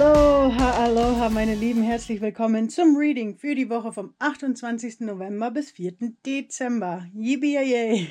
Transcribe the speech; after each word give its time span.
Aloha, 0.00 0.84
aloha, 0.84 1.28
meine 1.28 1.54
Lieben, 1.54 1.82
herzlich 1.82 2.22
willkommen 2.22 2.70
zum 2.70 2.96
Reading 2.96 3.36
für 3.36 3.54
die 3.54 3.68
Woche 3.68 3.92
vom 3.92 4.14
28. 4.18 5.00
November 5.00 5.50
bis 5.50 5.72
4. 5.72 5.92
Dezember. 6.24 7.06
Yippie 7.14 8.08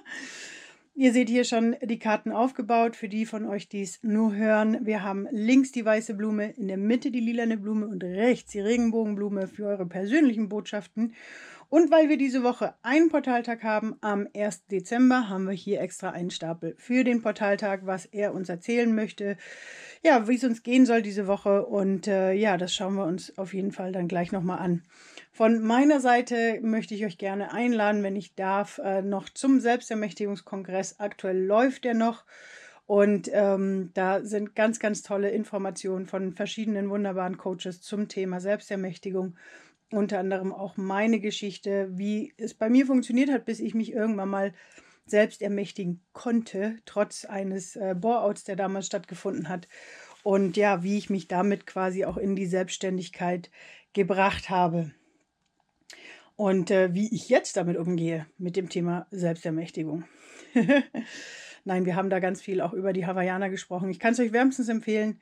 Ihr 0.94 1.12
seht 1.12 1.28
hier 1.28 1.44
schon 1.44 1.76
die 1.82 1.98
Karten 1.98 2.32
aufgebaut, 2.32 2.96
für 2.96 3.10
die 3.10 3.26
von 3.26 3.46
euch, 3.46 3.68
die 3.68 3.82
es 3.82 4.02
nur 4.02 4.34
hören. 4.34 4.86
Wir 4.86 5.02
haben 5.02 5.28
links 5.30 5.70
die 5.70 5.84
weiße 5.84 6.14
Blume, 6.14 6.52
in 6.52 6.68
der 6.68 6.78
Mitte 6.78 7.10
die 7.10 7.20
lilane 7.20 7.58
Blume 7.58 7.88
und 7.88 8.02
rechts 8.02 8.52
die 8.52 8.60
Regenbogenblume 8.60 9.48
für 9.48 9.66
eure 9.66 9.84
persönlichen 9.84 10.48
Botschaften. 10.48 11.12
Und 11.68 11.90
weil 11.90 12.10
wir 12.10 12.18
diese 12.18 12.42
Woche 12.42 12.74
einen 12.82 13.08
Portaltag 13.08 13.62
haben, 13.62 13.96
am 14.02 14.28
1. 14.36 14.66
Dezember, 14.66 15.30
haben 15.30 15.46
wir 15.46 15.54
hier 15.54 15.80
extra 15.80 16.10
einen 16.10 16.30
Stapel 16.30 16.74
für 16.76 17.02
den 17.02 17.22
Portaltag, 17.22 17.86
was 17.86 18.04
er 18.04 18.34
uns 18.34 18.50
erzählen 18.50 18.94
möchte. 18.94 19.38
Ja, 20.04 20.26
wie 20.26 20.34
es 20.34 20.42
uns 20.42 20.64
gehen 20.64 20.84
soll 20.84 21.00
diese 21.00 21.28
Woche. 21.28 21.64
Und 21.64 22.08
äh, 22.08 22.32
ja, 22.32 22.56
das 22.56 22.74
schauen 22.74 22.94
wir 22.94 23.04
uns 23.04 23.38
auf 23.38 23.54
jeden 23.54 23.70
Fall 23.70 23.92
dann 23.92 24.08
gleich 24.08 24.32
nochmal 24.32 24.58
an. 24.58 24.82
Von 25.30 25.62
meiner 25.62 26.00
Seite 26.00 26.58
möchte 26.60 26.94
ich 26.94 27.04
euch 27.04 27.18
gerne 27.18 27.52
einladen, 27.52 28.02
wenn 28.02 28.16
ich 28.16 28.34
darf, 28.34 28.78
äh, 28.78 29.02
noch 29.02 29.28
zum 29.28 29.60
Selbstermächtigungskongress. 29.60 30.98
Aktuell 30.98 31.44
läuft 31.44 31.86
er 31.86 31.94
noch. 31.94 32.24
Und 32.86 33.30
ähm, 33.32 33.90
da 33.94 34.24
sind 34.24 34.56
ganz, 34.56 34.80
ganz 34.80 35.02
tolle 35.02 35.30
Informationen 35.30 36.06
von 36.06 36.32
verschiedenen 36.32 36.90
wunderbaren 36.90 37.38
Coaches 37.38 37.80
zum 37.80 38.08
Thema 38.08 38.40
Selbstermächtigung 38.40 39.36
unter 39.92 40.18
anderem 40.18 40.52
auch 40.52 40.76
meine 40.76 41.20
Geschichte, 41.20 41.88
wie 41.92 42.32
es 42.38 42.54
bei 42.54 42.70
mir 42.70 42.86
funktioniert 42.86 43.30
hat, 43.30 43.44
bis 43.44 43.60
ich 43.60 43.74
mich 43.74 43.92
irgendwann 43.92 44.30
mal 44.30 44.52
selbst 45.04 45.42
ermächtigen 45.42 46.00
konnte, 46.12 46.76
trotz 46.84 47.24
eines 47.24 47.76
äh, 47.76 47.94
Boreouts, 47.98 48.44
der 48.44 48.56
damals 48.56 48.86
stattgefunden 48.86 49.48
hat. 49.48 49.68
Und 50.22 50.56
ja, 50.56 50.82
wie 50.82 50.98
ich 50.98 51.10
mich 51.10 51.28
damit 51.28 51.66
quasi 51.66 52.04
auch 52.04 52.16
in 52.16 52.36
die 52.36 52.46
Selbstständigkeit 52.46 53.50
gebracht 53.92 54.50
habe. 54.50 54.92
Und 56.36 56.70
äh, 56.70 56.94
wie 56.94 57.12
ich 57.14 57.28
jetzt 57.28 57.56
damit 57.56 57.76
umgehe, 57.76 58.26
mit 58.38 58.56
dem 58.56 58.68
Thema 58.68 59.06
Selbstermächtigung. 59.10 60.04
Nein, 61.64 61.84
wir 61.84 61.94
haben 61.94 62.10
da 62.10 62.18
ganz 62.18 62.40
viel 62.40 62.60
auch 62.60 62.72
über 62.72 62.92
die 62.92 63.06
Hawaiianer 63.06 63.50
gesprochen. 63.50 63.90
Ich 63.90 64.00
kann 64.00 64.12
es 64.12 64.20
euch 64.20 64.32
wärmstens 64.32 64.68
empfehlen. 64.68 65.20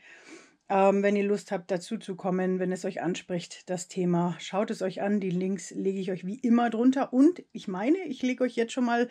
Ähm, 0.68 1.02
wenn 1.02 1.16
ihr 1.16 1.24
Lust 1.24 1.50
habt, 1.50 1.70
dazu 1.70 1.98
zu 1.98 2.14
kommen, 2.14 2.60
wenn 2.60 2.70
es 2.70 2.84
euch 2.84 3.02
anspricht, 3.02 3.68
das 3.68 3.88
Thema, 3.88 4.36
schaut 4.38 4.70
es 4.70 4.82
euch 4.82 5.02
an. 5.02 5.20
Die 5.20 5.30
Links 5.30 5.70
lege 5.72 5.98
ich 5.98 6.12
euch 6.12 6.24
wie 6.24 6.38
immer 6.38 6.70
drunter. 6.70 7.12
Und 7.12 7.42
ich 7.52 7.66
meine, 7.66 7.98
ich 8.06 8.22
lege 8.22 8.44
euch 8.44 8.54
jetzt 8.54 8.72
schon 8.72 8.84
mal 8.84 9.08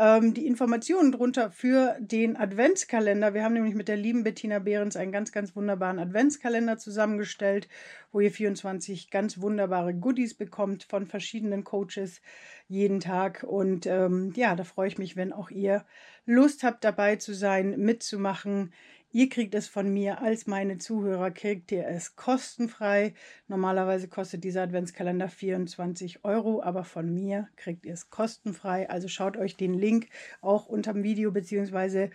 ähm, 0.00 0.32
die 0.32 0.46
Informationen 0.46 1.12
drunter 1.12 1.50
für 1.50 1.96
den 2.00 2.36
Adventskalender. 2.36 3.34
Wir 3.34 3.44
haben 3.44 3.52
nämlich 3.52 3.74
mit 3.74 3.86
der 3.86 3.98
lieben 3.98 4.24
Bettina 4.24 4.58
Behrens 4.58 4.96
einen 4.96 5.12
ganz, 5.12 5.30
ganz 5.30 5.54
wunderbaren 5.54 5.98
Adventskalender 5.98 6.78
zusammengestellt, 6.78 7.68
wo 8.10 8.20
ihr 8.20 8.30
24 8.30 9.10
ganz 9.10 9.42
wunderbare 9.42 9.92
Goodies 9.92 10.32
bekommt 10.32 10.84
von 10.84 11.06
verschiedenen 11.06 11.64
Coaches 11.64 12.22
jeden 12.66 13.00
Tag. 13.00 13.44
Und 13.46 13.84
ähm, 13.84 14.32
ja, 14.34 14.56
da 14.56 14.64
freue 14.64 14.88
ich 14.88 14.96
mich, 14.96 15.16
wenn 15.16 15.34
auch 15.34 15.50
ihr 15.50 15.84
Lust 16.24 16.62
habt, 16.62 16.82
dabei 16.82 17.16
zu 17.16 17.34
sein, 17.34 17.78
mitzumachen. 17.78 18.72
Ihr 19.12 19.28
kriegt 19.28 19.56
es 19.56 19.66
von 19.66 19.92
mir 19.92 20.22
als 20.22 20.46
meine 20.46 20.78
Zuhörer, 20.78 21.32
kriegt 21.32 21.72
ihr 21.72 21.86
es 21.88 22.14
kostenfrei. 22.14 23.14
Normalerweise 23.48 24.06
kostet 24.06 24.44
dieser 24.44 24.62
Adventskalender 24.62 25.28
24 25.28 26.24
Euro, 26.24 26.62
aber 26.62 26.84
von 26.84 27.12
mir 27.12 27.48
kriegt 27.56 27.84
ihr 27.86 27.94
es 27.94 28.10
kostenfrei. 28.10 28.88
Also 28.88 29.08
schaut 29.08 29.36
euch 29.36 29.56
den 29.56 29.74
Link 29.74 30.06
auch 30.40 30.66
unter 30.66 30.92
dem 30.92 31.02
Video 31.02 31.32
beziehungsweise 31.32 32.10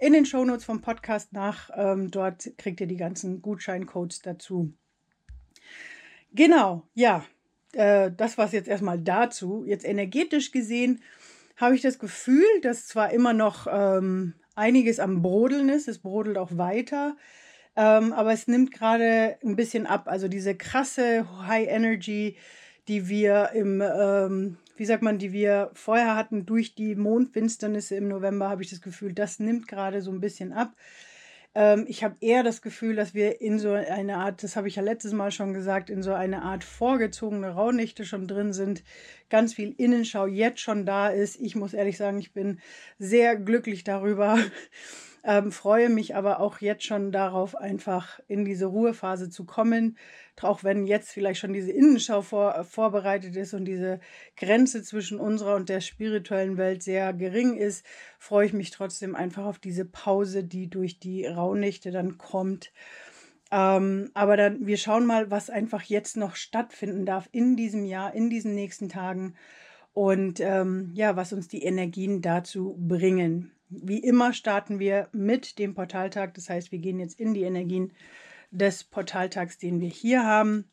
in 0.00 0.14
den 0.14 0.26
Shownotes 0.26 0.64
vom 0.64 0.80
Podcast 0.80 1.32
nach. 1.32 1.70
Ähm, 1.76 2.10
dort 2.10 2.50
kriegt 2.58 2.80
ihr 2.80 2.88
die 2.88 2.96
ganzen 2.96 3.40
Gutscheincodes 3.40 4.22
dazu. 4.22 4.72
Genau, 6.32 6.88
ja, 6.94 7.24
äh, 7.72 8.10
das 8.10 8.36
war 8.36 8.46
es 8.46 8.52
jetzt 8.52 8.68
erstmal 8.68 8.98
dazu. 8.98 9.64
Jetzt 9.64 9.84
energetisch 9.84 10.50
gesehen 10.50 11.02
habe 11.56 11.76
ich 11.76 11.82
das 11.82 12.00
Gefühl, 12.00 12.44
dass 12.62 12.88
zwar 12.88 13.12
immer 13.12 13.32
noch 13.32 13.68
ähm, 13.70 14.34
einiges 14.54 15.00
am 15.00 15.22
Brodeln 15.22 15.68
ist. 15.68 15.88
Es 15.88 15.98
brodelt 15.98 16.38
auch 16.38 16.56
weiter. 16.56 17.16
Ähm, 17.74 18.12
aber 18.12 18.32
es 18.32 18.48
nimmt 18.48 18.72
gerade 18.72 19.36
ein 19.42 19.56
bisschen 19.56 19.86
ab. 19.86 20.04
Also 20.06 20.28
diese 20.28 20.54
krasse 20.54 21.26
High 21.46 21.68
Energy, 21.68 22.36
die 22.88 23.08
wir 23.08 23.50
im, 23.54 23.80
ähm, 23.80 24.58
wie 24.76 24.84
sagt 24.84 25.02
man, 25.02 25.18
die 25.18 25.32
wir 25.32 25.70
vorher 25.72 26.16
hatten 26.16 26.44
durch 26.44 26.74
die 26.74 26.94
Mondfinsternisse 26.94 27.96
im 27.96 28.08
November, 28.08 28.50
habe 28.50 28.62
ich 28.62 28.70
das 28.70 28.82
Gefühl, 28.82 29.12
das 29.12 29.38
nimmt 29.38 29.68
gerade 29.68 30.02
so 30.02 30.10
ein 30.10 30.20
bisschen 30.20 30.52
ab. 30.52 30.72
Ähm, 31.54 31.84
ich 31.86 32.02
habe 32.02 32.16
eher 32.20 32.42
das 32.42 32.62
Gefühl, 32.62 32.96
dass 32.96 33.14
wir 33.14 33.40
in 33.40 33.58
so 33.58 33.72
eine 33.72 34.16
Art, 34.18 34.42
das 34.42 34.56
habe 34.56 34.68
ich 34.68 34.76
ja 34.76 34.82
letztes 34.82 35.12
Mal 35.12 35.30
schon 35.30 35.52
gesagt, 35.52 35.90
in 35.90 36.02
so 36.02 36.12
eine 36.12 36.42
Art 36.42 36.64
vorgezogene 36.64 37.50
Rauhnächte 37.50 38.04
schon 38.04 38.26
drin 38.26 38.52
sind. 38.52 38.82
Ganz 39.28 39.54
viel 39.54 39.74
Innenschau 39.76 40.26
jetzt 40.26 40.60
schon 40.60 40.86
da 40.86 41.08
ist. 41.08 41.40
Ich 41.40 41.54
muss 41.56 41.74
ehrlich 41.74 41.96
sagen, 41.98 42.18
ich 42.18 42.32
bin 42.32 42.60
sehr 42.98 43.36
glücklich 43.36 43.84
darüber. 43.84 44.38
Ähm, 45.24 45.52
freue 45.52 45.88
mich 45.88 46.16
aber 46.16 46.40
auch 46.40 46.60
jetzt 46.60 46.84
schon 46.84 47.12
darauf, 47.12 47.54
einfach 47.54 48.18
in 48.26 48.44
diese 48.44 48.66
Ruhephase 48.66 49.30
zu 49.30 49.44
kommen. 49.44 49.96
Auch 50.40 50.64
wenn 50.64 50.86
jetzt 50.86 51.10
vielleicht 51.10 51.40
schon 51.40 51.52
diese 51.52 51.70
Innenschau 51.70 52.22
vor, 52.22 52.64
vorbereitet 52.64 53.36
ist 53.36 53.54
und 53.54 53.64
diese 53.64 54.00
Grenze 54.36 54.82
zwischen 54.82 55.20
unserer 55.20 55.54
und 55.54 55.68
der 55.68 55.80
spirituellen 55.80 56.56
Welt 56.56 56.82
sehr 56.82 57.12
gering 57.12 57.56
ist, 57.56 57.86
freue 58.18 58.46
ich 58.46 58.52
mich 58.52 58.70
trotzdem 58.70 59.14
einfach 59.14 59.44
auf 59.44 59.58
diese 59.58 59.84
Pause, 59.84 60.42
die 60.42 60.68
durch 60.68 60.98
die 60.98 61.26
Rauhnächte 61.26 61.90
dann 61.90 62.18
kommt. 62.18 62.72
Ähm, 63.52 64.10
aber 64.14 64.36
dann, 64.36 64.66
wir 64.66 64.78
schauen 64.78 65.04
mal, 65.04 65.30
was 65.30 65.50
einfach 65.50 65.82
jetzt 65.82 66.16
noch 66.16 66.34
stattfinden 66.34 67.04
darf 67.04 67.28
in 67.32 67.54
diesem 67.54 67.84
Jahr, 67.84 68.14
in 68.14 68.30
diesen 68.30 68.54
nächsten 68.54 68.88
Tagen 68.88 69.34
und 69.92 70.40
ähm, 70.40 70.90
ja, 70.94 71.16
was 71.16 71.34
uns 71.34 71.48
die 71.48 71.62
Energien 71.62 72.22
dazu 72.22 72.74
bringen. 72.78 73.52
Wie 73.68 73.98
immer 73.98 74.32
starten 74.32 74.78
wir 74.78 75.08
mit 75.12 75.58
dem 75.58 75.74
Portaltag. 75.74 76.34
Das 76.34 76.48
heißt, 76.48 76.72
wir 76.72 76.78
gehen 76.78 76.98
jetzt 76.98 77.20
in 77.20 77.34
die 77.34 77.42
Energien 77.42 77.92
des 78.52 78.84
Portaltags, 78.84 79.58
den 79.58 79.80
wir 79.80 79.88
hier 79.88 80.24
haben. 80.24 80.70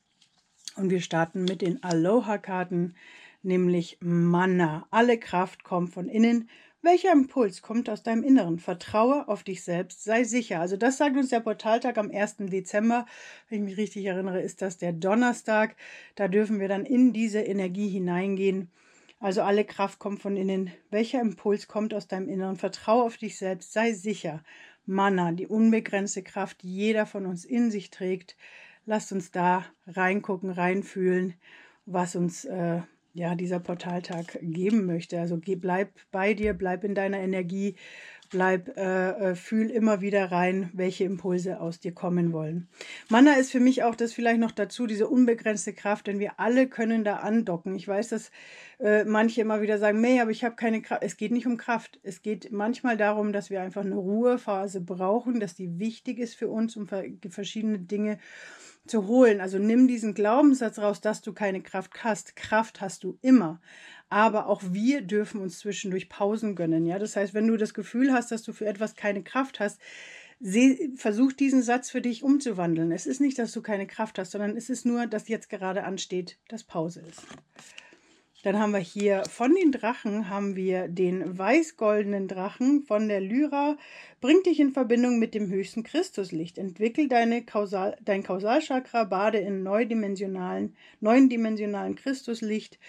Und 0.75 0.91
wir 0.91 1.01
starten 1.01 1.43
mit 1.45 1.61
den 1.61 1.83
Aloha-Karten, 1.83 2.95
nämlich 3.41 3.97
Manna. 4.01 4.87
Alle 4.91 5.17
Kraft 5.17 5.63
kommt 5.63 5.93
von 5.93 6.07
innen. 6.07 6.49
Welcher 6.81 7.11
Impuls 7.11 7.61
kommt 7.61 7.89
aus 7.89 8.03
deinem 8.03 8.23
Inneren? 8.23 8.59
Vertraue 8.59 9.27
auf 9.27 9.43
dich 9.43 9.63
selbst, 9.63 10.03
sei 10.03 10.23
sicher. 10.23 10.61
Also 10.61 10.77
das 10.77 10.97
sagt 10.97 11.17
uns 11.17 11.29
der 11.29 11.41
Portaltag 11.41 11.97
am 11.97 12.11
1. 12.11 12.37
Dezember. 12.39 13.05
Wenn 13.49 13.59
ich 13.59 13.71
mich 13.71 13.77
richtig 13.77 14.05
erinnere, 14.05 14.41
ist 14.41 14.61
das 14.61 14.77
der 14.77 14.93
Donnerstag. 14.93 15.75
Da 16.15 16.27
dürfen 16.27 16.59
wir 16.59 16.67
dann 16.69 16.85
in 16.85 17.11
diese 17.11 17.41
Energie 17.41 17.89
hineingehen 17.89 18.71
also 19.21 19.41
alle 19.41 19.65
Kraft 19.65 19.99
kommt 19.99 20.21
von 20.21 20.37
innen. 20.37 20.71
Welcher 20.91 21.19
Impuls 21.19 21.67
kommt 21.67 21.93
aus 21.93 22.07
deinem 22.07 22.29
Inneren? 22.29 22.55
Vertraue 22.55 23.03
auf 23.03 23.17
dich 23.17 23.37
selbst, 23.37 23.73
sei 23.73 23.91
sicher. 23.91 24.43
Mana, 24.89 25.31
die 25.31 25.45
unbegrenzte 25.45 26.23
Kraft, 26.23 26.63
die 26.63 26.75
jeder 26.75 27.05
von 27.05 27.27
uns 27.27 27.45
in 27.45 27.69
sich 27.69 27.91
trägt. 27.91 28.35
Lasst 28.85 29.11
uns 29.11 29.29
da 29.29 29.65
reingucken, 29.85 30.49
reinfühlen, 30.49 31.35
was 31.85 32.15
uns 32.15 32.43
äh, 32.45 32.81
ja 33.13 33.35
dieser 33.35 33.59
Portaltag 33.59 34.39
geben 34.41 34.87
möchte. 34.87 35.19
Also 35.19 35.37
geh, 35.37 35.55
bleib 35.55 35.91
bei 36.11 36.33
dir, 36.33 36.53
bleib 36.53 36.83
in 36.83 36.95
deiner 36.95 37.19
Energie, 37.19 37.75
bleib, 38.29 38.77
äh, 38.77 39.31
äh, 39.31 39.35
fühl 39.35 39.69
immer 39.69 40.01
wieder 40.01 40.31
rein, 40.31 40.69
welche 40.73 41.03
Impulse 41.03 41.59
aus 41.59 41.79
dir 41.79 41.93
kommen 41.93 42.31
wollen. 42.31 42.67
Mana 43.09 43.33
ist 43.33 43.51
für 43.51 43.59
mich 43.59 43.83
auch 43.83 43.95
das 43.95 44.13
vielleicht 44.13 44.39
noch 44.39 44.51
dazu, 44.51 44.87
diese 44.87 45.07
unbegrenzte 45.07 45.73
Kraft, 45.73 46.07
denn 46.07 46.19
wir 46.19 46.39
alle 46.39 46.67
können 46.67 47.03
da 47.03 47.17
andocken. 47.17 47.75
Ich 47.75 47.87
weiß, 47.87 48.09
dass 48.09 48.31
äh, 48.79 49.03
manche 49.03 49.41
immer 49.41 49.61
wieder 49.61 49.77
sagen, 49.77 50.01
nee, 50.01 50.21
aber 50.21 50.31
ich 50.31 50.43
habe 50.43 50.55
keine 50.55 50.81
Kraft. 50.81 51.03
Es 51.03 51.17
geht 51.17 51.31
nicht 51.31 51.47
um 51.47 51.57
Kraft. 51.57 51.99
Es 52.03 52.21
geht 52.21 52.51
manchmal 52.51 52.97
darum, 52.97 53.33
dass 53.33 53.49
wir 53.49 53.61
einfach 53.61 53.81
eine 53.81 53.95
Ruhephase 53.95 54.81
brauchen, 54.81 55.39
dass 55.39 55.55
die 55.55 55.79
wichtig 55.79 56.19
ist 56.19 56.35
für 56.35 56.49
uns, 56.49 56.77
um 56.77 56.87
verschiedene 57.29 57.79
Dinge 57.79 58.19
zu 58.87 59.07
holen. 59.07 59.41
Also 59.41 59.59
nimm 59.59 59.87
diesen 59.87 60.13
Glaubenssatz 60.13 60.79
raus, 60.79 61.01
dass 61.01 61.21
du 61.21 61.33
keine 61.33 61.61
Kraft 61.61 62.03
hast. 62.03 62.35
Kraft 62.35 62.81
hast 62.81 63.03
du 63.03 63.17
immer 63.21 63.61
aber 64.09 64.47
auch 64.47 64.61
wir 64.71 65.01
dürfen 65.01 65.41
uns 65.41 65.59
zwischendurch 65.59 66.09
Pausen 66.09 66.55
gönnen. 66.55 66.85
Ja, 66.85 66.99
das 66.99 67.15
heißt, 67.15 67.33
wenn 67.33 67.47
du 67.47 67.57
das 67.57 67.73
Gefühl 67.73 68.11
hast, 68.11 68.31
dass 68.31 68.43
du 68.43 68.53
für 68.53 68.65
etwas 68.65 68.95
keine 68.95 69.23
Kraft 69.23 69.59
hast, 69.59 69.79
seh, 70.39 70.89
versuch 70.95 71.33
diesen 71.33 71.61
Satz 71.61 71.89
für 71.89 72.01
dich 72.01 72.23
umzuwandeln. 72.23 72.91
Es 72.91 73.05
ist 73.05 73.21
nicht, 73.21 73.37
dass 73.37 73.51
du 73.51 73.61
keine 73.61 73.87
Kraft 73.87 74.17
hast, 74.17 74.31
sondern 74.31 74.57
es 74.57 74.69
ist 74.69 74.85
nur, 74.85 75.05
dass 75.05 75.27
jetzt 75.27 75.49
gerade 75.49 75.83
ansteht, 75.83 76.37
dass 76.47 76.63
Pause 76.63 77.01
ist. 77.01 77.23
Dann 78.41 78.57
haben 78.57 78.71
wir 78.71 78.79
hier 78.79 79.25
von 79.25 79.53
den 79.53 79.73
Drachen 79.73 80.29
haben 80.29 80.55
wir 80.55 80.87
den 80.87 81.37
weiß-goldenen 81.37 82.29
Drachen 82.29 82.83
von 82.83 83.09
der 83.09 83.19
Lyra. 83.19 83.77
Bringt 84.21 84.45
dich 84.45 84.61
in 84.61 84.71
Verbindung 84.71 85.19
mit 85.19 85.33
dem 85.33 85.49
höchsten 85.49 85.83
Christuslicht. 85.83 86.57
Entwickel 86.57 87.09
deine 87.09 87.43
Kausal, 87.43 87.97
dein 88.01 88.23
Kausalchakra, 88.23 89.03
bade 89.03 89.39
in 89.39 89.61
neundimensionalen, 89.63 90.73
neundimensionalen 91.01 91.95
Christuslicht 91.95 92.79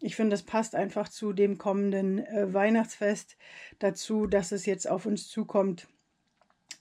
ich 0.00 0.16
finde, 0.16 0.30
das 0.30 0.42
passt 0.42 0.74
einfach 0.74 1.08
zu 1.08 1.32
dem 1.32 1.58
kommenden 1.58 2.18
äh, 2.18 2.52
Weihnachtsfest 2.52 3.36
dazu, 3.78 4.26
dass 4.26 4.52
es 4.52 4.66
jetzt 4.66 4.88
auf 4.88 5.06
uns 5.06 5.28
zukommt. 5.28 5.88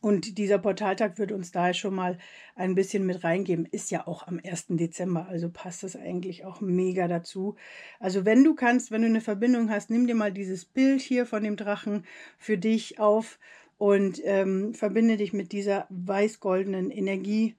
Und 0.02 0.38
dieser 0.38 0.60
Portaltag 0.60 1.18
wird 1.18 1.32
uns 1.32 1.52
daher 1.52 1.74
schon 1.74 1.96
mal 1.96 2.20
ein 2.56 2.76
bisschen 2.76 3.08
mit 3.08 3.24
reingeben. 3.24 3.66
Ist 3.66 3.90
ja 3.90 4.06
auch 4.06 4.28
am 4.28 4.40
1. 4.44 4.66
Dezember, 4.70 5.28
also 5.28 5.50
passt 5.50 5.82
das 5.82 5.96
eigentlich 5.96 6.46
auch 6.46 6.62
mega 6.62 7.08
dazu. 7.08 7.56
Also 8.00 8.24
wenn 8.24 8.44
du 8.44 8.54
kannst, 8.54 8.92
wenn 8.92 9.02
du 9.02 9.08
eine 9.08 9.22
Verbindung 9.22 9.72
hast, 9.72 9.90
nimm 9.90 10.06
dir 10.06 10.14
mal 10.14 10.32
dieses 10.32 10.66
Bild 10.66 11.02
hier 11.02 11.26
von 11.26 11.44
dem 11.44 11.56
Drachen 11.56 12.06
für 12.38 12.58
dich 12.58 13.00
auf 13.00 13.40
und 13.78 14.22
ähm, 14.24 14.76
verbinde 14.76 15.18
dich 15.18 15.34
mit 15.34 15.52
dieser 15.52 15.88
weiß-goldenen 15.90 16.92
Energie. 16.92 17.56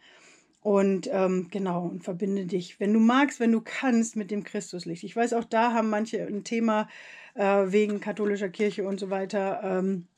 Und 0.66 1.08
ähm, 1.12 1.46
genau, 1.48 1.86
und 1.86 2.02
verbinde 2.02 2.44
dich, 2.44 2.80
wenn 2.80 2.92
du 2.92 2.98
magst, 2.98 3.38
wenn 3.38 3.52
du 3.52 3.60
kannst, 3.60 4.16
mit 4.16 4.32
dem 4.32 4.42
Christuslicht. 4.42 5.04
Ich 5.04 5.14
weiß, 5.14 5.32
auch 5.34 5.44
da 5.44 5.72
haben 5.72 5.88
manche 5.88 6.26
ein 6.26 6.42
Thema 6.42 6.88
äh, 7.36 7.66
wegen 7.68 8.00
katholischer 8.00 8.48
Kirche 8.48 8.84
und 8.84 8.98
so 8.98 9.08
weiter. 9.08 9.60
Ähm, 9.62 10.08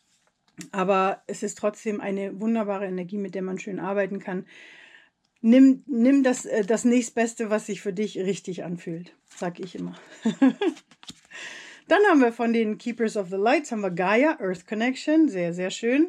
aber 0.73 1.23
es 1.27 1.43
ist 1.43 1.59
trotzdem 1.59 2.01
eine 2.01 2.41
wunderbare 2.41 2.87
Energie, 2.87 3.19
mit 3.19 3.35
der 3.35 3.43
man 3.43 3.59
schön 3.59 3.79
arbeiten 3.79 4.21
kann. 4.21 4.47
Nimm, 5.43 5.85
nimm 5.87 6.23
das, 6.23 6.47
äh, 6.47 6.65
das 6.65 6.87
nächstbeste, 6.87 7.51
was 7.51 7.67
sich 7.67 7.83
für 7.83 7.93
dich 7.93 8.17
richtig 8.17 8.65
anfühlt, 8.65 9.15
sag 9.27 9.61
ich 9.61 9.75
immer. 9.75 9.99
Dann 11.89 12.01
haben 12.09 12.23
wir 12.23 12.33
von 12.33 12.55
den 12.55 12.79
Keepers 12.79 13.19
of 13.19 13.29
the 13.29 13.37
Lights 13.37 13.71
haben 13.71 13.83
wir 13.83 13.91
Gaia, 13.91 14.39
Earth 14.41 14.67
Connection, 14.67 15.29
sehr, 15.29 15.53
sehr 15.53 15.71
schön. 15.71 16.09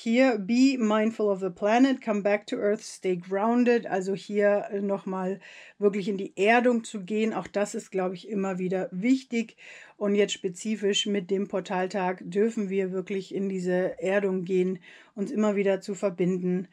Hier, 0.00 0.38
be 0.38 0.76
mindful 0.78 1.28
of 1.28 1.40
the 1.40 1.50
planet, 1.50 2.00
come 2.00 2.22
back 2.22 2.46
to 2.46 2.56
Earth, 2.56 2.84
stay 2.84 3.16
grounded. 3.16 3.84
Also 3.84 4.14
hier 4.14 4.68
nochmal 4.80 5.40
wirklich 5.80 6.08
in 6.08 6.16
die 6.16 6.36
Erdung 6.36 6.84
zu 6.84 7.00
gehen. 7.00 7.34
Auch 7.34 7.48
das 7.48 7.74
ist, 7.74 7.90
glaube 7.90 8.14
ich, 8.14 8.28
immer 8.28 8.60
wieder 8.60 8.88
wichtig. 8.92 9.56
Und 9.96 10.14
jetzt 10.14 10.34
spezifisch 10.34 11.06
mit 11.06 11.32
dem 11.32 11.48
Portaltag 11.48 12.22
dürfen 12.24 12.70
wir 12.70 12.92
wirklich 12.92 13.34
in 13.34 13.48
diese 13.48 14.00
Erdung 14.00 14.44
gehen, 14.44 14.78
uns 15.16 15.32
immer 15.32 15.56
wieder 15.56 15.80
zu 15.80 15.96
verbinden. 15.96 16.68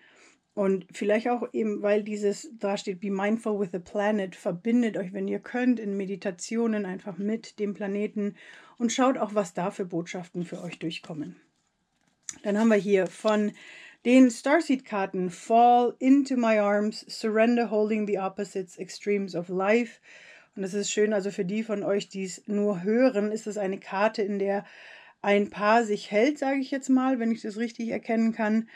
Und 0.53 0.85
vielleicht 0.91 1.27
auch 1.27 1.51
eben, 1.51 1.81
weil 1.81 2.03
dieses 2.03 2.51
da 2.59 2.77
steht, 2.77 2.99
be 2.99 3.09
mindful 3.09 3.59
with 3.59 3.69
the 3.71 3.79
planet, 3.79 4.35
verbindet 4.35 4.97
euch, 4.97 5.13
wenn 5.13 5.27
ihr 5.27 5.39
könnt, 5.39 5.79
in 5.79 5.97
Meditationen 5.97 6.85
einfach 6.85 7.17
mit 7.17 7.57
dem 7.57 7.73
Planeten 7.73 8.35
und 8.77 8.91
schaut 8.91 9.17
auch, 9.17 9.33
was 9.33 9.55
da 9.55 9.71
für 9.71 9.85
Botschaften 9.85 10.45
für 10.45 10.61
euch 10.61 10.77
durchkommen. 10.77 11.37
Dann 12.43 12.57
haben 12.57 12.69
wir 12.69 12.77
hier 12.77 13.07
von 13.07 13.51
den 14.05 14.29
Starseed-Karten 14.29 15.31
Fall 15.31 15.95
into 15.99 16.37
my 16.37 16.59
arms, 16.59 17.05
Surrender 17.07 17.71
holding 17.71 18.05
the 18.05 18.19
opposites, 18.19 18.77
Extremes 18.77 19.35
of 19.35 19.49
Life. 19.49 19.99
Und 20.55 20.61
das 20.61 20.73
ist 20.73 20.91
schön, 20.91 21.11
also 21.11 21.31
für 21.31 21.43
die 21.43 21.63
von 21.63 21.83
euch, 21.83 22.07
die 22.07 22.23
es 22.23 22.47
nur 22.47 22.83
hören, 22.83 23.31
ist 23.31 23.47
es 23.47 23.57
eine 23.57 23.79
Karte, 23.79 24.21
in 24.21 24.39
der 24.39 24.63
ein 25.21 25.49
Paar 25.49 25.83
sich 25.83 26.11
hält, 26.11 26.37
sage 26.37 26.59
ich 26.59 26.69
jetzt 26.69 26.89
mal, 26.89 27.19
wenn 27.19 27.31
ich 27.31 27.41
das 27.41 27.57
richtig 27.57 27.89
erkennen 27.89 28.31
kann. 28.31 28.69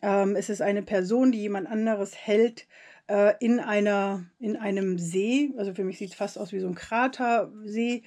Ähm, 0.00 0.36
es 0.36 0.48
ist 0.48 0.62
eine 0.62 0.82
Person, 0.82 1.32
die 1.32 1.40
jemand 1.40 1.66
anderes 1.66 2.14
hält 2.14 2.68
äh, 3.08 3.34
in, 3.40 3.58
einer, 3.58 4.24
in 4.38 4.56
einem 4.56 4.96
See. 4.98 5.52
Also 5.58 5.74
für 5.74 5.82
mich 5.82 5.98
sieht 5.98 6.10
es 6.10 6.16
fast 6.16 6.38
aus 6.38 6.52
wie 6.52 6.60
so 6.60 6.68
ein 6.68 6.76
Kratersee. 6.76 8.04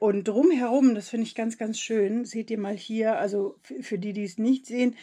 Und 0.00 0.26
drumherum, 0.26 0.94
das 0.94 1.10
finde 1.10 1.26
ich 1.26 1.34
ganz, 1.34 1.58
ganz 1.58 1.78
schön, 1.78 2.24
seht 2.24 2.50
ihr 2.50 2.58
mal 2.58 2.74
hier, 2.74 3.18
also 3.18 3.56
für 3.82 3.98
die, 3.98 4.14
die 4.14 4.24
es 4.24 4.38
nicht 4.38 4.64
sehen, 4.64 4.96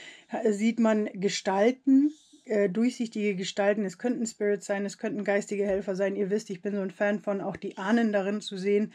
sieht 0.49 0.79
man 0.79 1.07
Gestalten, 1.13 2.11
äh, 2.45 2.67
durchsichtige 2.67 3.35
Gestalten. 3.35 3.85
Es 3.85 3.99
könnten 3.99 4.25
Spirits 4.25 4.65
sein, 4.65 4.87
es 4.87 4.97
könnten 4.97 5.23
geistige 5.23 5.67
Helfer 5.67 5.95
sein. 5.95 6.15
Ihr 6.15 6.31
wisst, 6.31 6.49
ich 6.49 6.63
bin 6.63 6.73
so 6.73 6.81
ein 6.81 6.89
Fan 6.89 7.19
von 7.19 7.41
auch 7.41 7.57
die 7.57 7.77
Ahnen 7.77 8.11
darin 8.11 8.41
zu 8.41 8.57
sehen. 8.57 8.91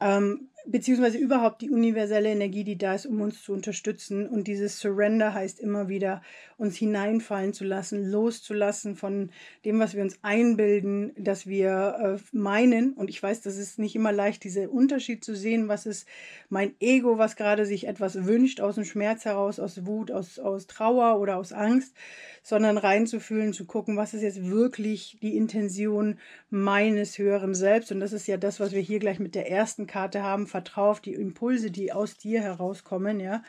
Ähm, 0.00 0.48
beziehungsweise 0.66 1.18
überhaupt 1.18 1.62
die 1.62 1.70
universelle 1.70 2.28
Energie, 2.28 2.64
die 2.64 2.76
da 2.76 2.94
ist, 2.94 3.06
um 3.06 3.20
uns 3.20 3.42
zu 3.42 3.52
unterstützen. 3.52 4.28
Und 4.28 4.48
dieses 4.48 4.78
Surrender 4.78 5.32
heißt 5.32 5.60
immer 5.60 5.88
wieder, 5.88 6.22
uns 6.58 6.76
hineinfallen 6.76 7.52
zu 7.52 7.64
lassen, 7.64 8.10
loszulassen 8.10 8.96
von 8.96 9.30
dem, 9.64 9.78
was 9.78 9.94
wir 9.94 10.02
uns 10.02 10.18
einbilden, 10.22 11.12
dass 11.16 11.46
wir 11.46 12.18
äh, 12.18 12.36
meinen. 12.36 12.94
Und 12.94 13.10
ich 13.10 13.22
weiß, 13.22 13.42
das 13.42 13.56
ist 13.56 13.78
nicht 13.78 13.94
immer 13.94 14.12
leicht, 14.12 14.44
diesen 14.44 14.68
Unterschied 14.68 15.24
zu 15.24 15.36
sehen, 15.36 15.68
was 15.68 15.86
ist 15.86 16.08
mein 16.48 16.74
Ego, 16.80 17.18
was 17.18 17.36
gerade 17.36 17.66
sich 17.66 17.86
etwas 17.86 18.24
wünscht, 18.24 18.60
aus 18.60 18.74
dem 18.74 18.84
Schmerz 18.84 19.24
heraus, 19.24 19.60
aus 19.60 19.86
Wut, 19.86 20.10
aus, 20.10 20.38
aus 20.38 20.66
Trauer 20.66 21.20
oder 21.20 21.36
aus 21.36 21.52
Angst 21.52 21.94
sondern 22.46 22.78
reinzufühlen, 22.78 23.52
zu 23.52 23.64
gucken, 23.64 23.96
was 23.96 24.14
ist 24.14 24.22
jetzt 24.22 24.48
wirklich 24.48 25.18
die 25.20 25.36
Intention 25.36 26.16
meines 26.48 27.18
höheren 27.18 27.56
Selbst. 27.56 27.90
Und 27.90 27.98
das 27.98 28.12
ist 28.12 28.28
ja 28.28 28.36
das, 28.36 28.60
was 28.60 28.70
wir 28.70 28.80
hier 28.80 29.00
gleich 29.00 29.18
mit 29.18 29.34
der 29.34 29.50
ersten 29.50 29.88
Karte 29.88 30.22
haben. 30.22 30.46
Vertrau 30.56 30.90
auf 30.90 31.00
die 31.00 31.12
Impulse, 31.12 31.70
die 31.70 31.92
aus 31.92 32.16
dir 32.16 32.40
herauskommen, 32.40 33.20
ja. 33.20 33.42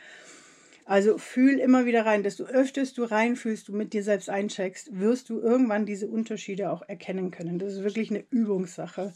Also 0.84 1.16
fühl 1.16 1.58
immer 1.58 1.86
wieder 1.86 2.04
rein, 2.04 2.22
desto 2.22 2.44
öfters 2.44 2.92
du 2.92 3.04
reinfühlst, 3.04 3.68
du 3.68 3.72
mit 3.74 3.94
dir 3.94 4.02
selbst 4.02 4.28
eincheckst, 4.28 4.98
wirst 4.98 5.30
du 5.30 5.38
irgendwann 5.38 5.86
diese 5.86 6.06
Unterschiede 6.08 6.70
auch 6.70 6.82
erkennen 6.86 7.30
können. 7.30 7.58
Das 7.58 7.74
ist 7.74 7.82
wirklich 7.82 8.10
eine 8.10 8.24
Übungssache, 8.30 9.14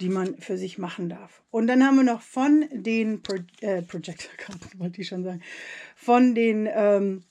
die 0.00 0.08
man 0.08 0.36
für 0.38 0.56
sich 0.56 0.78
machen 0.78 1.08
darf. 1.08 1.42
Und 1.50 1.66
dann 1.66 1.84
haben 1.84 1.96
wir 1.96 2.04
noch 2.04 2.20
von 2.20 2.66
den 2.72 3.22
Pro 3.22 3.36
äh, 3.60 3.82
Projector-Karten, 3.82 4.78
wollte 4.78 5.00
ich 5.00 5.08
schon 5.08 5.24
sagen, 5.24 5.40
von 5.96 6.34
den 6.36 6.68
ähm, 6.72 7.24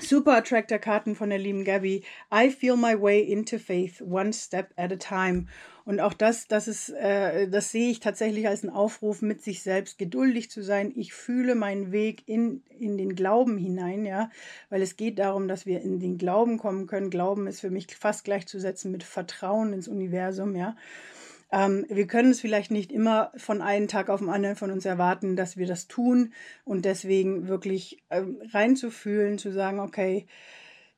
Super 0.00 0.36
Attractor-Karten 0.36 1.14
von 1.14 1.30
der 1.30 1.38
lieben 1.38 1.64
Gabby. 1.64 2.02
I 2.32 2.50
feel 2.50 2.76
my 2.76 3.00
way 3.00 3.20
into 3.20 3.58
faith, 3.58 4.00
one 4.00 4.32
step 4.32 4.72
at 4.76 4.92
a 4.92 4.96
time. 4.96 5.46
Und 5.84 6.00
auch 6.00 6.14
das, 6.14 6.46
das 6.46 6.68
ist, 6.68 6.90
äh, 6.90 7.48
das 7.48 7.72
sehe 7.72 7.90
ich 7.90 8.00
tatsächlich 8.00 8.46
als 8.46 8.62
einen 8.62 8.72
Aufruf, 8.72 9.20
mit 9.20 9.42
sich 9.42 9.62
selbst 9.62 9.98
geduldig 9.98 10.50
zu 10.50 10.62
sein. 10.62 10.92
Ich 10.94 11.12
fühle 11.12 11.54
meinen 11.54 11.90
Weg 11.90 12.22
in, 12.26 12.62
in 12.78 12.96
den 12.96 13.16
Glauben 13.16 13.58
hinein, 13.58 14.06
ja, 14.06 14.30
weil 14.70 14.80
es 14.80 14.96
geht 14.96 15.18
darum, 15.18 15.48
dass 15.48 15.66
wir 15.66 15.80
in 15.80 15.98
den 15.98 16.18
Glauben 16.18 16.56
kommen 16.58 16.86
können. 16.86 17.10
Glauben 17.10 17.46
ist 17.46 17.60
für 17.60 17.70
mich 17.70 17.88
fast 17.96 18.24
gleichzusetzen 18.24 18.92
mit 18.92 19.02
Vertrauen 19.02 19.72
ins 19.72 19.88
Universum, 19.88 20.54
ja. 20.54 20.76
Ähm, 21.52 21.84
wir 21.88 22.06
können 22.06 22.30
es 22.30 22.40
vielleicht 22.40 22.70
nicht 22.70 22.90
immer 22.90 23.30
von 23.36 23.60
einem 23.60 23.86
Tag 23.86 24.08
auf 24.08 24.20
den 24.20 24.30
anderen 24.30 24.56
von 24.56 24.70
uns 24.70 24.86
erwarten, 24.86 25.36
dass 25.36 25.58
wir 25.58 25.66
das 25.66 25.86
tun 25.86 26.32
und 26.64 26.86
deswegen 26.86 27.46
wirklich 27.46 28.02
ähm, 28.10 28.40
reinzufühlen, 28.52 29.38
zu 29.38 29.52
sagen, 29.52 29.78
okay, 29.78 30.26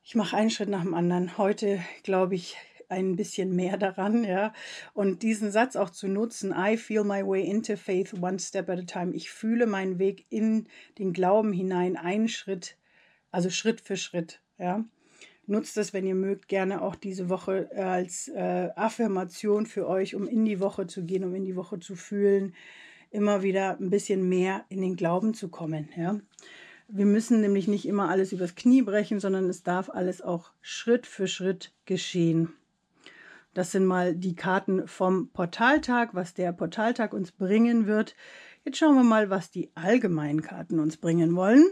ich 0.03 0.15
mache 0.15 0.37
einen 0.37 0.49
Schritt 0.49 0.69
nach 0.69 0.83
dem 0.83 0.93
anderen. 0.93 1.37
Heute 1.37 1.79
glaube 2.03 2.35
ich 2.35 2.55
ein 2.87 3.15
bisschen 3.15 3.55
mehr 3.55 3.77
daran, 3.77 4.23
ja. 4.23 4.53
Und 4.93 5.23
diesen 5.23 5.51
Satz 5.51 5.75
auch 5.75 5.89
zu 5.89 6.07
nutzen, 6.07 6.53
I 6.55 6.77
feel 6.77 7.03
my 7.03 7.25
way 7.25 7.43
into 7.43 7.75
faith 7.75 8.13
one 8.13 8.39
step 8.39 8.69
at 8.69 8.79
a 8.79 8.83
time. 8.83 9.13
Ich 9.13 9.31
fühle 9.31 9.65
meinen 9.65 9.99
Weg 9.99 10.25
in 10.29 10.67
den 10.99 11.11
Glauben 11.11 11.51
hinein, 11.51 11.97
einen 11.97 12.29
Schritt, 12.29 12.77
also 13.31 13.49
Schritt 13.49 13.81
für 13.81 13.97
Schritt, 13.97 14.41
ja. 14.57 14.85
Nutzt 15.47 15.77
es, 15.77 15.93
wenn 15.93 16.07
ihr 16.07 16.15
mögt, 16.15 16.47
gerne 16.47 16.81
auch 16.81 16.95
diese 16.95 17.29
Woche 17.29 17.69
äh, 17.71 17.81
als 17.81 18.27
äh, 18.29 18.69
Affirmation 18.75 19.65
für 19.65 19.87
euch, 19.87 20.15
um 20.15 20.27
in 20.27 20.45
die 20.45 20.59
Woche 20.59 20.87
zu 20.87 21.03
gehen, 21.03 21.23
um 21.23 21.35
in 21.35 21.45
die 21.45 21.55
Woche 21.55 21.79
zu 21.79 21.95
fühlen, 21.95 22.55
immer 23.11 23.43
wieder 23.43 23.77
ein 23.79 23.89
bisschen 23.89 24.27
mehr 24.27 24.65
in 24.69 24.81
den 24.81 24.95
Glauben 24.95 25.33
zu 25.33 25.49
kommen. 25.49 25.89
Ja? 25.95 26.19
Wir 26.87 27.05
müssen 27.05 27.41
nämlich 27.41 27.67
nicht 27.67 27.87
immer 27.87 28.09
alles 28.09 28.31
übers 28.31 28.55
Knie 28.55 28.81
brechen, 28.81 29.19
sondern 29.19 29.49
es 29.49 29.63
darf 29.63 29.89
alles 29.89 30.21
auch 30.21 30.51
Schritt 30.61 31.05
für 31.05 31.27
Schritt 31.27 31.73
geschehen. 31.85 32.53
Das 33.53 33.71
sind 33.71 33.85
mal 33.85 34.15
die 34.15 34.35
Karten 34.35 34.87
vom 34.87 35.29
Portaltag, 35.29 36.13
was 36.13 36.33
der 36.33 36.51
Portaltag 36.51 37.13
uns 37.13 37.31
bringen 37.31 37.87
wird. 37.87 38.15
Jetzt 38.65 38.77
schauen 38.77 38.95
wir 38.95 39.03
mal, 39.03 39.29
was 39.29 39.49
die 39.49 39.71
allgemeinen 39.75 40.41
Karten 40.41 40.79
uns 40.79 40.97
bringen 40.97 41.35
wollen. 41.35 41.63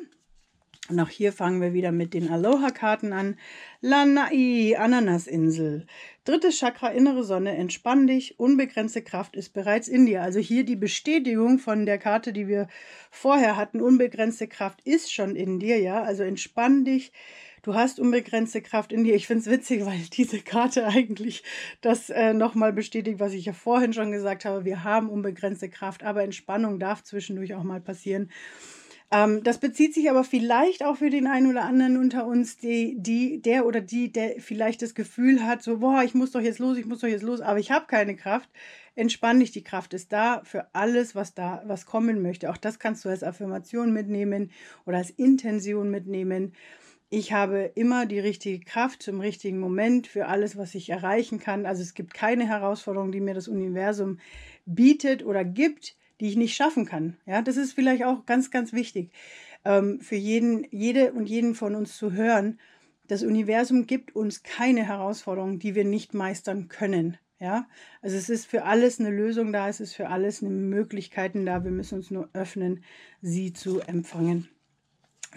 Und 0.90 1.00
auch 1.00 1.10
hier 1.10 1.32
fangen 1.32 1.62
wir 1.62 1.72
wieder 1.72 1.94
mit 1.94 2.14
den 2.14 2.30
Aloha-Karten 2.30 3.14
an. 3.14 3.38
Lanai, 3.80 4.76
Ananasinsel. 4.78 5.86
Drittes 6.26 6.60
Chakra, 6.60 6.90
innere 6.90 7.24
Sonne, 7.24 7.56
entspann 7.56 8.06
dich, 8.06 8.38
unbegrenzte 8.38 9.02
Kraft 9.02 9.38
ist 9.38 9.54
bereits 9.54 9.88
in 9.88 10.06
dir. 10.06 10.22
Also 10.22 10.40
hier 10.40 10.66
die 10.66 10.76
Bestätigung 10.76 11.58
von 11.60 11.86
der 11.86 12.00
Karte, 12.00 12.34
die 12.34 12.50
wir 12.50 12.68
vorher 13.12 13.56
hatten. 13.56 13.80
Unbegrenzte 13.80 14.48
Kraft 14.48 14.82
ist 14.84 15.14
schon 15.14 15.38
in 15.38 15.58
dir, 15.58 15.80
ja. 15.80 16.04
Also 16.04 16.24
entspann 16.24 16.84
dich. 16.84 17.14
Du 17.62 17.76
hast 17.76 17.98
unbegrenzte 17.98 18.62
Kraft 18.62 18.92
in 18.92 19.06
dir. 19.06 19.16
Ich 19.16 19.26
finde 19.26 19.40
es 19.44 19.50
witzig, 19.50 19.86
weil 19.86 20.02
diese 20.12 20.42
Karte 20.42 20.86
eigentlich 20.88 21.44
das 21.80 22.10
äh, 22.10 22.34
nochmal 22.34 22.74
bestätigt, 22.74 23.22
was 23.22 23.32
ich 23.32 23.46
ja 23.46 23.54
vorhin 23.54 23.94
schon 23.94 24.12
gesagt 24.12 24.44
habe. 24.44 24.66
Wir 24.66 24.84
haben 24.84 25.10
unbegrenzte 25.10 25.70
Kraft, 25.70 26.04
aber 26.04 26.24
Entspannung 26.24 26.78
darf 26.78 27.04
zwischendurch 27.04 27.54
auch 27.56 27.64
mal 27.64 27.80
passieren. 27.80 28.30
Ähm, 29.14 29.44
das 29.44 29.60
bezieht 29.60 29.94
sich 29.94 30.10
aber 30.10 30.24
vielleicht 30.24 30.84
auch 30.84 30.98
für 30.98 31.12
den 31.12 31.28
einen 31.28 31.52
oder 31.52 31.66
anderen 31.66 31.98
unter 31.98 32.26
uns, 32.26 32.58
die, 32.58 32.96
die, 32.98 33.42
der 33.44 33.68
oder 33.68 33.80
die, 33.80 34.12
der 34.12 34.40
vielleicht 34.40 34.82
das 34.82 34.96
Gefühl 34.96 35.46
hat, 35.46 35.62
so, 35.62 35.78
boah, 35.78 36.02
ich 36.04 36.16
muss 36.16 36.32
doch 36.32 36.42
jetzt 36.42 36.58
los, 36.58 36.78
ich 36.78 36.88
muss 36.88 37.02
doch 37.02 37.08
jetzt 37.08 37.22
los, 37.22 37.40
aber 37.40 37.60
ich 37.60 37.70
habe 37.70 37.86
keine 37.86 38.16
Kraft. 38.16 38.50
Entspann 38.96 39.40
dich, 39.40 39.52
die 39.52 39.64
Kraft 39.64 39.94
ist 39.94 40.12
da 40.12 40.42
für 40.44 40.68
alles, 40.74 41.14
was 41.14 41.36
da, 41.36 41.62
was 41.68 41.86
kommen 41.86 42.24
möchte. 42.24 42.50
Auch 42.50 42.58
das 42.58 42.80
kannst 42.80 43.06
du 43.06 43.10
als 43.10 43.24
Affirmation 43.24 43.94
mitnehmen 43.94 44.50
oder 44.88 44.98
als 44.98 45.12
Intention 45.12 45.92
mitnehmen. 45.92 46.54
Ich 47.12 47.34
habe 47.34 47.72
immer 47.76 48.08
die 48.08 48.20
richtige 48.20 48.66
Kraft 48.66 49.04
zum 49.04 49.20
richtigen 49.20 49.60
Moment 49.60 50.08
für 50.08 50.26
alles, 50.26 50.58
was 50.58 50.74
ich 50.74 50.90
erreichen 50.90 51.40
kann. 51.40 51.68
Also 51.68 51.84
es 51.84 51.94
gibt 51.94 52.16
keine 52.16 52.48
Herausforderung, 52.48 53.12
die 53.12 53.22
mir 53.22 53.36
das 53.36 53.48
Universum 53.48 54.18
bietet 54.66 55.24
oder 55.24 55.44
gibt, 55.46 55.96
die 56.24 56.30
ich 56.30 56.38
nicht 56.38 56.56
schaffen 56.56 56.86
kann. 56.86 57.18
Ja, 57.26 57.42
das 57.42 57.58
ist 57.58 57.74
vielleicht 57.74 58.06
auch 58.06 58.26
ganz, 58.26 58.50
ganz 58.50 58.72
wichtig. 58.72 59.12
ähm, 59.66 60.00
für 60.02 60.16
jeden, 60.16 60.66
jede 60.72 61.14
und 61.14 61.28
jeden 61.28 61.54
von 61.54 61.76
uns 61.76 61.98
zu 61.98 62.14
hören, 62.14 62.60
das 63.08 63.24
Universum 63.24 63.88
gibt 63.88 64.16
uns 64.16 64.44
keine 64.44 64.88
Herausforderung, 64.88 65.60
die 65.60 65.76
wir 65.76 65.84
nicht 65.86 66.14
meistern 66.14 66.70
können. 66.70 67.18
Ja, 67.40 67.68
also 68.02 68.16
es 68.16 68.30
ist 68.30 68.46
für 68.46 68.64
alles 68.64 69.02
eine 69.02 69.10
Lösung 69.10 69.52
da, 69.52 69.68
es 69.68 69.82
ist 69.82 69.96
für 69.96 70.08
alles 70.08 70.42
eine 70.42 70.52
Möglichkeiten 70.52 71.46
da. 71.46 71.66
Wir 71.66 71.72
müssen 71.72 71.96
uns 71.96 72.10
nur 72.10 72.30
öffnen, 72.34 72.86
sie 73.22 73.52
zu 73.52 73.82
empfangen. 73.82 74.48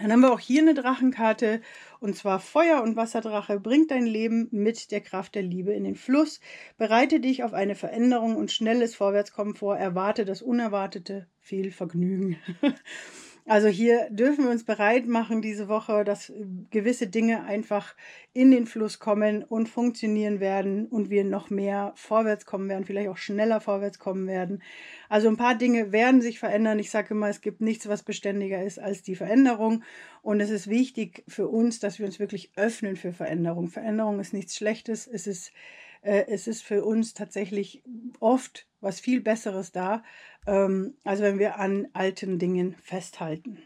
Dann 0.01 0.13
haben 0.13 0.21
wir 0.21 0.33
auch 0.33 0.41
hier 0.41 0.63
eine 0.63 0.75
Drachenkarte 0.75 1.63
und 2.01 2.17
zwar 2.17 2.39
Feuer- 2.39 2.83
und 2.83 2.97
Wasserdrache 2.97 3.59
bringt 3.61 3.91
dein 3.91 4.07
Leben 4.07 4.49
mit 4.51 4.91
der 4.91 5.01
Kraft 5.01 5.35
der 5.35 5.43
Liebe 5.43 5.73
in 5.73 5.85
den 5.85 5.97
Fluss. 5.97 6.41
Bereite 6.77 7.21
dich 7.21 7.45
auf 7.45 7.55
eine 7.55 7.75
Veränderung 7.75 8.37
und 8.37 8.53
schnelles 8.53 8.95
Vorwärtskommen 8.95 9.55
vor. 9.55 9.77
Erwarte 9.77 10.25
das 10.25 10.43
Unerwartete. 10.43 11.27
Viel 11.41 11.71
Vergnügen. 11.71 12.37
Also 13.49 13.69
hier 13.69 14.09
dürfen 14.11 14.45
wir 14.45 14.51
uns 14.51 14.65
bereit 14.65 15.07
machen 15.07 15.41
diese 15.41 15.69
Woche, 15.69 16.03
dass 16.03 16.33
gewisse 16.71 17.07
Dinge 17.07 17.45
einfach 17.45 17.95
in 18.33 18.51
den 18.51 18.67
Fluss 18.67 18.99
kommen 18.99 19.45
und 19.45 19.69
funktionieren 19.69 20.41
werden 20.41 20.87
und 20.87 21.11
wir 21.11 21.23
noch 21.23 21.49
mehr 21.49 21.93
vorwärts 21.95 22.45
kommen 22.45 22.69
werden, 22.69 22.85
vielleicht 22.85 23.09
auch 23.09 23.17
schneller 23.17 23.61
vorwärts 23.61 24.01
kommen 24.01 24.27
werden. 24.27 24.65
Also 25.09 25.29
ein 25.29 25.37
paar 25.37 25.55
Dinge 25.55 25.93
werden 25.93 26.23
sich 26.23 26.41
verändern. 26.41 26.81
Ich 26.81 26.91
sage 26.91 27.15
immer, 27.15 27.29
es 27.29 27.41
gibt 27.41 27.61
nichts, 27.61 27.89
was 27.89 28.03
beständiger 28.03 28.65
ist 28.65 28.81
als 28.81 29.03
die 29.03 29.15
Veränderung. 29.15 29.85
Und 30.23 30.41
es 30.41 30.51
ist 30.51 30.69
wichtig 30.69 31.23
für 31.29 31.47
uns, 31.47 31.79
dass 31.79 32.01
wir 32.01 32.07
uns 32.07 32.19
wirklich 32.19 32.51
öffnen 32.57 32.97
für 32.97 33.13
Veränderung. 33.13 33.69
Veränderung 33.69 34.19
ist 34.19 34.33
nichts 34.33 34.57
Schlechtes. 34.57 35.07
Es 35.07 35.29
ist, 35.29 35.51
äh, 35.51 35.86
es 36.07 36.47
ist 36.47 36.63
für 36.63 36.85
uns 36.85 37.15
tatsächlich 37.15 37.83
oft 38.21 38.67
was 38.81 39.01
viel 39.01 39.21
Besseres 39.21 39.73
da, 39.73 40.05
ähm, 40.47 40.95
als 41.05 41.21
wenn 41.21 41.39
wir 41.39 41.59
an 41.59 41.89
alten 41.93 42.39
Dingen 42.39 42.77
festhalten. 42.83 43.59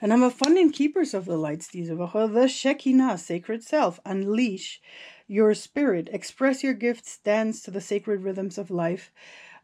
Dann 0.00 0.12
haben 0.12 0.20
wir 0.20 0.30
von 0.30 0.54
den 0.54 0.72
Keepers 0.72 1.14
of 1.14 1.24
the 1.24 1.32
Lights 1.32 1.68
diese 1.68 1.98
Woche 1.98 2.30
The 2.32 2.48
Shekinah, 2.48 3.18
Sacred 3.18 3.62
Self. 3.62 4.00
Unleash 4.04 4.80
your 5.28 5.54
spirit, 5.54 6.08
express 6.08 6.64
your 6.64 6.74
gifts, 6.74 7.22
dance 7.22 7.62
to 7.62 7.70
the 7.70 7.80
sacred 7.80 8.24
rhythms 8.24 8.58
of 8.58 8.70
life. 8.70 9.10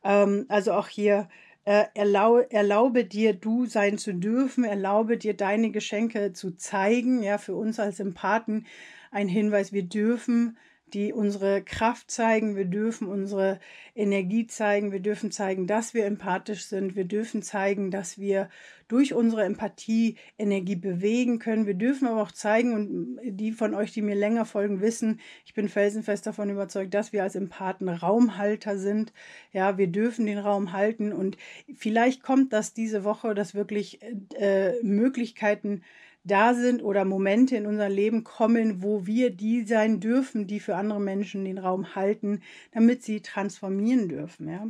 Ähm, 0.04 0.44
also 0.48 0.72
auch 0.72 0.88
hier 0.88 1.28
äh, 1.64 1.84
erlaube, 1.94 2.50
erlaube 2.50 3.04
dir, 3.04 3.32
du 3.32 3.66
sein 3.66 3.98
zu 3.98 4.12
dürfen, 4.12 4.64
erlaube 4.64 5.16
dir, 5.16 5.34
deine 5.34 5.70
Geschenke 5.70 6.32
zu 6.32 6.56
zeigen. 6.56 7.22
Ja, 7.22 7.38
für 7.38 7.54
uns 7.54 7.80
als 7.80 7.98
Empathen 7.98 8.66
ein 9.10 9.28
Hinweis, 9.28 9.72
wir 9.72 9.84
dürfen 9.84 10.56
die 10.94 11.12
unsere 11.12 11.62
Kraft 11.62 12.10
zeigen, 12.10 12.54
wir 12.54 12.64
dürfen 12.64 13.08
unsere 13.08 13.58
Energie 13.94 14.46
zeigen, 14.46 14.92
wir 14.92 15.00
dürfen 15.00 15.32
zeigen, 15.32 15.66
dass 15.66 15.94
wir 15.94 16.06
empathisch 16.06 16.66
sind, 16.66 16.94
wir 16.94 17.04
dürfen 17.04 17.42
zeigen, 17.42 17.90
dass 17.90 18.18
wir 18.18 18.48
durch 18.88 19.14
unsere 19.14 19.44
Empathie 19.44 20.16
Energie 20.38 20.76
bewegen 20.76 21.40
können. 21.40 21.66
Wir 21.66 21.74
dürfen 21.74 22.06
aber 22.06 22.22
auch 22.22 22.30
zeigen, 22.30 22.72
und 22.72 23.36
die 23.36 23.50
von 23.50 23.74
euch, 23.74 23.92
die 23.92 24.02
mir 24.02 24.14
länger 24.14 24.44
folgen, 24.44 24.80
wissen, 24.80 25.20
ich 25.44 25.54
bin 25.54 25.68
felsenfest 25.68 26.24
davon 26.26 26.50
überzeugt, 26.50 26.94
dass 26.94 27.12
wir 27.12 27.24
als 27.24 27.34
Empathen 27.34 27.88
Raumhalter 27.88 28.78
sind. 28.78 29.12
Ja, 29.52 29.78
wir 29.78 29.88
dürfen 29.88 30.26
den 30.26 30.38
Raum 30.38 30.72
halten 30.72 31.12
und 31.12 31.36
vielleicht 31.74 32.22
kommt 32.22 32.52
das 32.52 32.74
diese 32.74 33.02
Woche, 33.02 33.34
dass 33.34 33.56
wirklich 33.56 34.00
äh, 34.38 34.80
Möglichkeiten 34.82 35.82
da 36.26 36.54
sind 36.54 36.82
oder 36.82 37.04
Momente 37.04 37.56
in 37.56 37.66
unser 37.66 37.88
Leben 37.88 38.24
kommen, 38.24 38.82
wo 38.82 39.06
wir 39.06 39.30
die 39.30 39.64
sein 39.64 40.00
dürfen, 40.00 40.46
die 40.46 40.60
für 40.60 40.76
andere 40.76 41.00
Menschen 41.00 41.44
den 41.44 41.58
Raum 41.58 41.94
halten, 41.94 42.42
damit 42.72 43.02
sie 43.04 43.20
transformieren 43.20 44.08
dürfen. 44.08 44.48
Ja? 44.48 44.66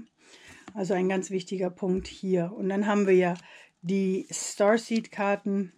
Also 0.74 0.94
ein 0.94 1.08
ganz 1.08 1.30
wichtiger 1.30 1.70
Punkt 1.70 2.06
hier. 2.06 2.52
Und 2.54 2.68
dann 2.68 2.86
haben 2.86 3.06
wir 3.06 3.14
ja 3.14 3.34
die 3.80 4.26
Starseed-Karten, 4.30 5.72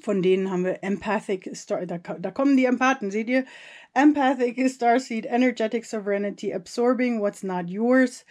von 0.00 0.22
denen 0.22 0.50
haben 0.50 0.64
wir 0.64 0.82
Empathic 0.82 1.56
Star, 1.56 1.86
da, 1.86 1.98
da 1.98 2.30
kommen 2.30 2.56
die 2.56 2.66
Empathen, 2.66 3.10
seht 3.10 3.28
ihr? 3.28 3.44
Empathic 3.94 4.70
Starseed, 4.70 5.24
Energetic 5.24 5.86
Sovereignty, 5.86 6.52
Absorbing 6.52 7.20
What's 7.20 7.42
Not 7.42 7.70
Yours. 7.70 8.26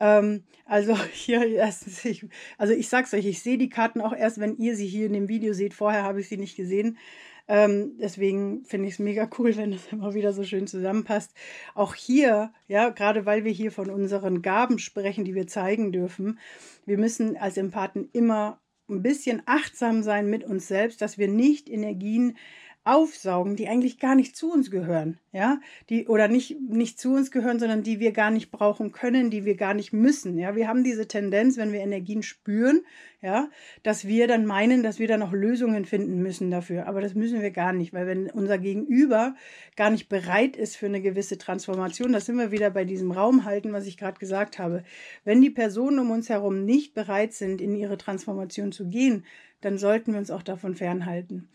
Ähm, 0.00 0.44
also 0.64 0.96
hier 1.12 1.46
erstens, 1.46 2.04
ich, 2.04 2.26
also 2.58 2.72
ich 2.72 2.88
sag's 2.88 3.14
euch, 3.14 3.26
ich 3.26 3.42
sehe 3.42 3.58
die 3.58 3.68
Karten 3.68 4.00
auch 4.00 4.14
erst, 4.14 4.38
wenn 4.40 4.56
ihr 4.56 4.76
sie 4.76 4.86
hier 4.86 5.06
in 5.06 5.12
dem 5.12 5.28
Video 5.28 5.52
seht. 5.52 5.74
Vorher 5.74 6.02
habe 6.02 6.20
ich 6.20 6.28
sie 6.28 6.36
nicht 6.36 6.56
gesehen. 6.56 6.98
Ähm, 7.46 7.98
deswegen 7.98 8.64
finde 8.64 8.88
ich 8.88 8.94
es 8.94 8.98
mega 8.98 9.28
cool, 9.38 9.54
wenn 9.56 9.72
das 9.72 9.92
immer 9.92 10.14
wieder 10.14 10.32
so 10.32 10.44
schön 10.44 10.66
zusammenpasst. 10.66 11.32
Auch 11.74 11.94
hier, 11.94 12.52
ja, 12.68 12.88
gerade 12.88 13.26
weil 13.26 13.44
wir 13.44 13.52
hier 13.52 13.70
von 13.70 13.90
unseren 13.90 14.40
Gaben 14.40 14.78
sprechen, 14.78 15.24
die 15.24 15.34
wir 15.34 15.46
zeigen 15.46 15.92
dürfen, 15.92 16.38
wir 16.86 16.96
müssen 16.96 17.36
als 17.36 17.58
Empathen 17.58 18.08
immer 18.12 18.60
ein 18.88 19.02
bisschen 19.02 19.42
achtsam 19.46 20.02
sein 20.02 20.28
mit 20.28 20.44
uns 20.44 20.68
selbst, 20.68 21.00
dass 21.02 21.18
wir 21.18 21.28
nicht 21.28 21.68
Energien 21.68 22.36
aufsaugen, 22.84 23.56
die 23.56 23.66
eigentlich 23.66 23.98
gar 23.98 24.14
nicht 24.14 24.36
zu 24.36 24.52
uns 24.52 24.70
gehören, 24.70 25.18
ja, 25.32 25.58
die 25.88 26.06
oder 26.06 26.28
nicht 26.28 26.60
nicht 26.60 27.00
zu 27.00 27.14
uns 27.14 27.30
gehören, 27.30 27.58
sondern 27.58 27.82
die 27.82 27.98
wir 27.98 28.12
gar 28.12 28.30
nicht 28.30 28.50
brauchen 28.50 28.92
können, 28.92 29.30
die 29.30 29.46
wir 29.46 29.56
gar 29.56 29.72
nicht 29.72 29.94
müssen, 29.94 30.38
ja. 30.38 30.54
Wir 30.54 30.68
haben 30.68 30.84
diese 30.84 31.08
Tendenz, 31.08 31.56
wenn 31.56 31.72
wir 31.72 31.80
Energien 31.80 32.22
spüren, 32.22 32.82
ja, 33.22 33.48
dass 33.82 34.06
wir 34.06 34.28
dann 34.28 34.44
meinen, 34.44 34.82
dass 34.82 34.98
wir 34.98 35.08
da 35.08 35.16
noch 35.16 35.32
Lösungen 35.32 35.86
finden 35.86 36.22
müssen 36.22 36.50
dafür, 36.50 36.86
aber 36.86 37.00
das 37.00 37.14
müssen 37.14 37.40
wir 37.40 37.52
gar 37.52 37.72
nicht, 37.72 37.94
weil 37.94 38.06
wenn 38.06 38.30
unser 38.30 38.58
Gegenüber 38.58 39.34
gar 39.76 39.88
nicht 39.88 40.10
bereit 40.10 40.54
ist 40.54 40.76
für 40.76 40.86
eine 40.86 41.00
gewisse 41.00 41.38
Transformation, 41.38 42.12
da 42.12 42.20
sind 42.20 42.36
wir 42.36 42.50
wieder 42.50 42.68
bei 42.68 42.84
diesem 42.84 43.12
Raum 43.12 43.46
halten, 43.46 43.72
was 43.72 43.86
ich 43.86 43.96
gerade 43.96 44.18
gesagt 44.18 44.58
habe. 44.58 44.84
Wenn 45.24 45.40
die 45.40 45.50
Personen 45.50 46.00
um 46.00 46.10
uns 46.10 46.28
herum 46.28 46.66
nicht 46.66 46.92
bereit 46.92 47.32
sind, 47.32 47.62
in 47.62 47.74
ihre 47.74 47.96
Transformation 47.96 48.72
zu 48.72 48.88
gehen, 48.88 49.24
dann 49.62 49.78
sollten 49.78 50.12
wir 50.12 50.18
uns 50.18 50.30
auch 50.30 50.42
davon 50.42 50.74
fernhalten 50.74 51.48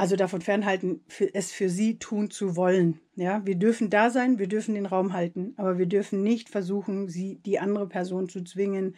also 0.00 0.16
davon 0.16 0.40
fernhalten, 0.40 1.02
für, 1.08 1.32
es 1.34 1.52
für 1.52 1.68
sie 1.68 1.98
tun 1.98 2.30
zu 2.30 2.56
wollen. 2.56 2.98
Ja, 3.16 3.44
wir 3.44 3.54
dürfen 3.54 3.90
da 3.90 4.08
sein, 4.08 4.38
wir 4.38 4.48
dürfen 4.48 4.74
den 4.74 4.86
Raum 4.86 5.12
halten, 5.12 5.52
aber 5.58 5.76
wir 5.76 5.84
dürfen 5.84 6.22
nicht 6.22 6.48
versuchen, 6.48 7.08
sie, 7.08 7.36
die 7.44 7.58
andere 7.58 7.86
Person 7.86 8.30
zu 8.30 8.42
zwingen, 8.42 8.96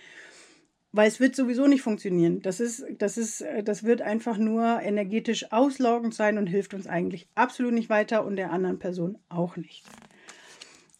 weil 0.92 1.08
es 1.08 1.18
wird 1.18 1.34
sowieso 1.34 1.66
nicht 1.66 1.82
funktionieren. 1.82 2.40
Das 2.40 2.60
ist, 2.60 2.84
das 2.98 3.18
ist, 3.18 3.44
das 3.64 3.82
wird 3.82 4.00
einfach 4.00 4.38
nur 4.38 4.80
energetisch 4.80 5.50
auslaugend 5.50 6.14
sein 6.14 6.38
und 6.38 6.46
hilft 6.46 6.72
uns 6.72 6.86
eigentlich 6.86 7.26
absolut 7.34 7.72
nicht 7.72 7.90
weiter 7.90 8.24
und 8.24 8.36
der 8.36 8.52
anderen 8.52 8.78
Person 8.78 9.18
auch 9.28 9.56
nicht. 9.56 9.82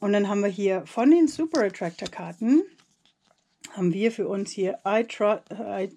Und 0.01 0.13
dann 0.13 0.29
haben 0.29 0.41
wir 0.41 0.49
hier 0.49 0.85
von 0.85 1.13
den 1.13 1.29
Super 1.29 1.63
Attractor 1.63 2.09
Karten 2.09 2.63
haben 3.73 3.93
wir 3.93 4.13
für 4.13 4.29
uns 4.29 4.51
hier 4.51 4.79
I 4.87 5.05
trust 5.05 5.51
I, 5.51 5.91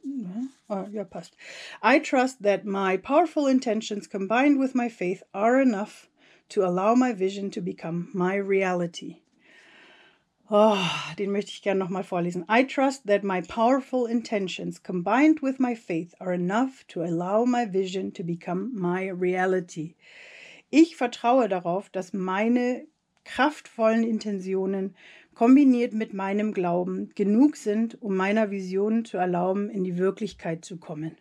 oh, 0.69 0.85
ja 0.91 1.03
passt. 1.03 1.35
I 1.83 1.99
trust 1.99 2.41
that 2.43 2.65
my 2.65 2.97
powerful 2.97 3.47
intentions 3.47 4.09
combined 4.09 4.59
with 4.59 4.73
my 4.73 4.89
faith 4.89 5.23
are 5.33 5.61
enough 5.61 6.09
to 6.49 6.63
allow 6.63 6.95
my 6.95 7.13
vision 7.13 7.51
to 7.51 7.61
become 7.61 8.09
my 8.13 8.35
reality. 8.35 9.17
Oh, 10.47 10.77
den 11.17 11.31
möchte 11.31 11.49
ich 11.51 11.63
gerne 11.63 11.79
nochmal 11.79 12.03
vorlesen. 12.03 12.45
I 12.47 12.63
trust 12.63 13.07
that 13.07 13.23
my 13.23 13.41
powerful 13.41 14.05
intentions 14.05 14.81
combined 14.81 15.41
with 15.41 15.59
my 15.59 15.75
faith 15.75 16.13
are 16.19 16.33
enough 16.33 16.85
to 16.89 17.01
allow 17.01 17.45
my 17.45 17.65
vision 17.65 18.13
to 18.13 18.23
become 18.23 18.69
my 18.75 19.09
reality. 19.09 19.95
Ich 20.69 20.97
vertraue 20.97 21.49
darauf, 21.49 21.89
dass 21.89 22.13
meine 22.13 22.85
kraftvollen 23.23 24.03
Intentionen 24.03 24.95
kombiniert 25.35 25.93
mit 25.93 26.13
meinem 26.13 26.53
Glauben 26.53 27.11
genug 27.13 27.57
sind, 27.57 28.01
um 28.01 28.15
meiner 28.15 28.49
Vision 28.49 29.05
zu 29.05 29.17
erlauben, 29.17 29.69
in 29.69 29.83
die 29.83 29.97
Wirklichkeit 29.97 30.65
zu 30.65 30.77
kommen. 30.77 31.17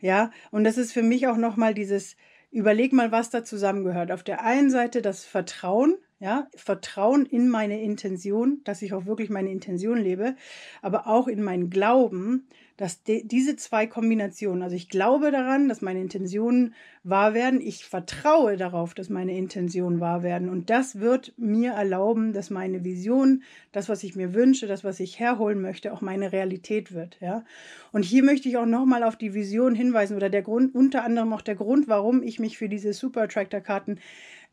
Ja, 0.00 0.30
und 0.50 0.64
das 0.64 0.78
ist 0.78 0.92
für 0.92 1.02
mich 1.02 1.26
auch 1.26 1.36
nochmal 1.36 1.74
dieses, 1.74 2.16
überleg 2.50 2.92
mal, 2.92 3.12
was 3.12 3.30
da 3.30 3.44
zusammengehört. 3.44 4.12
Auf 4.12 4.22
der 4.22 4.44
einen 4.44 4.70
Seite 4.70 5.02
das 5.02 5.24
Vertrauen, 5.24 5.96
ja, 6.20 6.48
Vertrauen 6.54 7.26
in 7.26 7.48
meine 7.48 7.82
Intention, 7.82 8.60
dass 8.64 8.82
ich 8.82 8.92
auch 8.92 9.06
wirklich 9.06 9.30
meine 9.30 9.50
Intention 9.50 9.98
lebe, 9.98 10.36
aber 10.82 11.06
auch 11.06 11.28
in 11.28 11.42
meinen 11.42 11.70
Glauben, 11.70 12.46
dass 12.78 13.02
diese 13.02 13.56
zwei 13.56 13.88
Kombinationen, 13.88 14.62
also 14.62 14.76
ich 14.76 14.88
glaube 14.88 15.32
daran, 15.32 15.68
dass 15.68 15.82
meine 15.82 16.00
Intentionen 16.00 16.74
wahr 17.02 17.34
werden, 17.34 17.60
ich 17.60 17.84
vertraue 17.84 18.56
darauf, 18.56 18.94
dass 18.94 19.10
meine 19.10 19.36
Intentionen 19.36 19.98
wahr 19.98 20.22
werden 20.22 20.48
und 20.48 20.70
das 20.70 21.00
wird 21.00 21.34
mir 21.36 21.72
erlauben, 21.72 22.32
dass 22.32 22.50
meine 22.50 22.84
Vision, 22.84 23.42
das, 23.72 23.88
was 23.88 24.04
ich 24.04 24.14
mir 24.14 24.32
wünsche, 24.32 24.68
das, 24.68 24.84
was 24.84 25.00
ich 25.00 25.18
herholen 25.18 25.60
möchte, 25.60 25.92
auch 25.92 26.02
meine 26.02 26.30
Realität 26.32 26.94
wird, 26.94 27.18
ja. 27.20 27.44
Und 27.90 28.04
hier 28.04 28.22
möchte 28.22 28.48
ich 28.48 28.56
auch 28.56 28.66
nochmal 28.66 29.02
auf 29.02 29.16
die 29.16 29.34
Vision 29.34 29.74
hinweisen 29.74 30.16
oder 30.16 30.30
der 30.30 30.42
Grund, 30.42 30.72
unter 30.72 31.02
anderem 31.02 31.32
auch 31.32 31.42
der 31.42 31.56
Grund, 31.56 31.88
warum 31.88 32.22
ich 32.22 32.38
mich 32.38 32.58
für 32.58 32.68
diese 32.68 32.92
Super 32.92 33.22
Attractor 33.22 33.60
Karten 33.60 33.98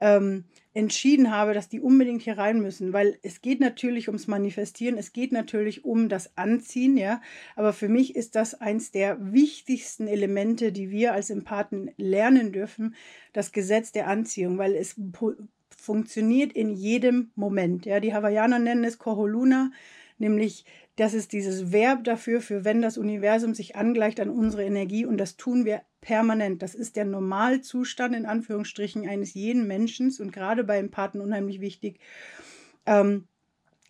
ähm, 0.02 0.46
entschieden 0.76 1.32
habe, 1.32 1.54
dass 1.54 1.70
die 1.70 1.80
unbedingt 1.80 2.22
hier 2.22 2.38
rein 2.38 2.60
müssen, 2.60 2.94
weil 2.94 3.18
es 3.24 3.42
geht 3.42 3.60
natürlich 3.62 4.08
ums 4.10 4.28
Manifestieren, 4.28 4.98
es 4.98 5.14
geht 5.14 5.32
natürlich 5.32 5.86
um 5.86 6.10
das 6.10 6.38
Anziehen, 6.38 6.98
ja, 6.98 7.22
aber 7.56 7.74
für 7.74 7.90
mich 7.90 8.16
ist 8.16 8.36
das 8.36 8.54
eins 8.54 8.92
der 8.92 9.18
wichtigsten 9.34 10.08
Elemente, 10.08 10.72
die 10.72 10.92
wir 10.92 11.14
als 11.14 11.30
Empathen 11.30 11.92
lernen 11.98 12.52
dürfen, 12.52 12.94
das 13.34 13.52
Gesetz 13.54 13.94
der 13.94 14.08
Anziehung, 14.08 14.58
weil 14.58 14.76
es 14.76 15.00
funktioniert 15.76 16.54
in 16.54 16.70
jedem 16.70 17.32
Moment, 17.36 17.86
ja, 17.86 18.00
die 18.00 18.14
Hawaiianer 18.14 18.60
nennen 18.60 18.84
es 18.84 18.98
Koholuna, 18.98 19.72
nämlich 20.18 20.66
Das 20.98 21.14
ist 21.14 21.34
dieses 21.34 21.74
Verb 21.74 22.06
dafür, 22.06 22.40
für 22.40 22.64
wenn 22.64 22.82
das 22.82 22.98
Universum 22.98 23.54
sich 23.54 23.76
angleicht 23.76 24.20
an 24.22 24.30
unsere 24.30 24.64
Energie 24.64 25.06
und 25.06 25.18
das 25.18 25.36
tun 25.36 25.66
wir 25.66 25.82
permanent. 26.06 26.62
Das 26.62 26.76
ist 26.76 26.96
der 26.96 27.06
Normalzustand 27.06 28.16
in 28.16 28.28
Anführungsstrichen 28.28 29.10
eines 29.10 29.34
jeden 29.34 29.68
Menschen 29.68 30.16
und 30.20 30.32
gerade 30.32 30.64
bei 30.64 30.78
Empathen 30.78 31.20
unheimlich 31.20 31.60
wichtig. 31.60 32.00
Ähm, 32.86 33.28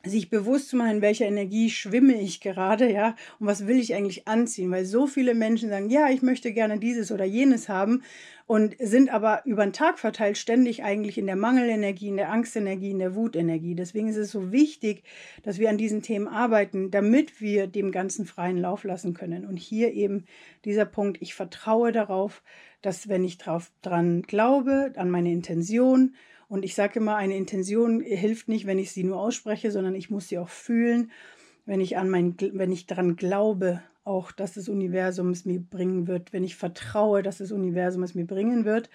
sich 0.04 0.30
bewusst 0.30 0.70
zu 0.70 0.78
machen, 0.78 0.98
in 0.98 1.02
welcher 1.02 1.26
Energie 1.26 1.70
schwimme 1.70 2.22
ich 2.22 2.40
gerade, 2.40 2.92
ja, 2.92 3.16
und 3.40 3.48
was 3.48 3.68
will 3.68 3.80
ich 3.80 3.96
eigentlich 3.96 4.28
anziehen, 4.28 4.72
weil 4.72 4.86
so 4.86 5.08
viele 5.08 5.34
Menschen 5.34 5.70
sagen, 5.70 5.90
ja, 5.90 6.10
ich 6.10 6.22
möchte 6.22 6.54
gerne 6.54 6.80
dieses 6.80 7.12
oder 7.12 7.26
jenes 7.26 7.70
haben 7.70 8.04
und 8.48 8.76
sind 8.80 9.10
aber 9.10 9.42
über 9.46 9.64
den 9.64 9.74
Tag 9.74 9.98
verteilt 9.98 10.38
ständig 10.38 10.84
eigentlich 10.84 11.18
in 11.18 11.26
der 11.26 11.36
Mangelenergie, 11.36 12.10
in 12.10 12.18
der 12.18 12.32
Angstenergie, 12.32 12.92
in 12.92 13.00
der 13.00 13.16
Wutenergie. 13.16 13.74
Deswegen 13.74 14.08
ist 14.08 14.18
es 14.18 14.32
so 14.32 14.52
wichtig, 14.52 15.04
dass 15.42 15.58
wir 15.58 15.70
an 15.70 15.80
diesen 15.80 16.04
Themen 16.04 16.28
arbeiten, 16.28 16.92
damit 16.92 17.42
wir 17.42 17.66
dem 17.66 17.92
Ganzen 17.92 18.26
freien 18.26 18.58
Lauf 18.58 18.84
lassen 18.84 19.16
können. 19.16 19.48
Und 19.48 19.58
hier 19.58 19.94
eben 19.94 20.26
dieser 20.64 20.86
Punkt, 20.86 21.18
ich 21.22 21.34
vertraue 21.34 21.92
darauf, 21.92 22.44
dass 22.84 23.10
wenn 23.10 23.24
ich 23.24 23.40
drauf 23.40 23.72
dran 23.82 24.22
glaube, 24.22 24.94
an 24.96 25.10
meine 25.10 25.32
Intention, 25.32 26.14
und 26.48 26.64
ich 26.64 26.76
sage 26.76 27.00
immer, 27.00 27.16
eine 27.16 27.36
Intention 27.36 28.02
hilft 28.02 28.48
nicht, 28.48 28.68
wenn 28.68 28.78
ich 28.78 28.92
sie 28.92 29.04
nur 29.04 29.20
ausspreche, 29.20 29.72
sondern 29.72 29.96
ich 29.96 30.12
muss 30.12 30.28
sie 30.28 30.38
auch 30.38 30.50
fühlen, 30.50 31.10
wenn 31.66 31.82
ich 31.82 31.98
an 31.98 32.10
mein, 32.10 32.36
wenn 32.54 32.72
ich 32.72 32.86
daran 32.86 33.16
glaube, 33.16 33.82
auch, 34.06 34.32
dass 34.32 34.54
das 34.54 34.70
Universum 34.70 35.32
es 35.32 35.46
mir 35.46 35.60
bringen 35.60 36.08
wird, 36.08 36.32
wenn 36.32 36.44
ich 36.44 36.56
vertraue, 36.56 37.24
dass 37.24 37.40
das 37.40 37.52
Universum 37.52 38.04
es 38.04 38.16
mir 38.16 38.26
bringen 38.26 38.66
wird. 38.66 38.90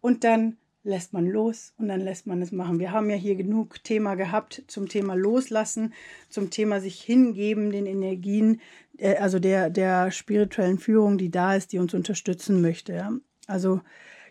Und 0.00 0.24
dann 0.24 0.56
lässt 0.84 1.14
man 1.14 1.26
los 1.26 1.72
und 1.78 1.88
dann 1.88 2.00
lässt 2.00 2.26
man 2.26 2.42
es 2.42 2.52
machen. 2.52 2.78
Wir 2.78 2.92
haben 2.92 3.08
ja 3.08 3.16
hier 3.16 3.34
genug 3.34 3.82
Thema 3.82 4.14
gehabt 4.14 4.62
zum 4.66 4.88
Thema 4.88 5.14
Loslassen, 5.14 5.94
zum 6.28 6.50
Thema 6.50 6.80
sich 6.80 7.00
hingeben, 7.00 7.70
den 7.70 7.86
Energien, 7.86 8.60
äh, 8.98 9.16
also 9.16 9.38
der, 9.38 9.70
der 9.70 10.10
spirituellen 10.10 10.78
Führung, 10.78 11.18
die 11.18 11.30
da 11.30 11.56
ist, 11.56 11.72
die 11.72 11.78
uns 11.78 11.94
unterstützen 11.94 12.60
möchte. 12.60 12.92
Ja? 12.92 13.12
Also 13.46 13.80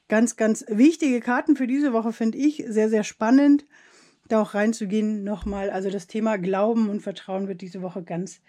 ganz, 0.08 0.36
ganz 0.36 0.64
wichtige 0.68 1.20
Karten 1.20 1.56
für 1.56 1.68
diese 1.68 1.92
Woche 1.92 2.14
finde 2.14 2.38
ich 2.38 2.64
sehr, 2.68 2.90
sehr 2.90 3.04
spannend, 3.04 3.66
da 4.30 4.42
auch 4.42 4.54
reinzugehen 4.54 5.24
nochmal. 5.24 5.72
Also 5.72 5.90
das 5.90 6.06
Thema 6.06 6.38
Glauben 6.38 6.90
und 6.90 7.02
Vertrauen 7.02 7.48
wird 7.48 7.62
diese 7.62 7.82
Woche 7.82 8.04
ganz 8.04 8.42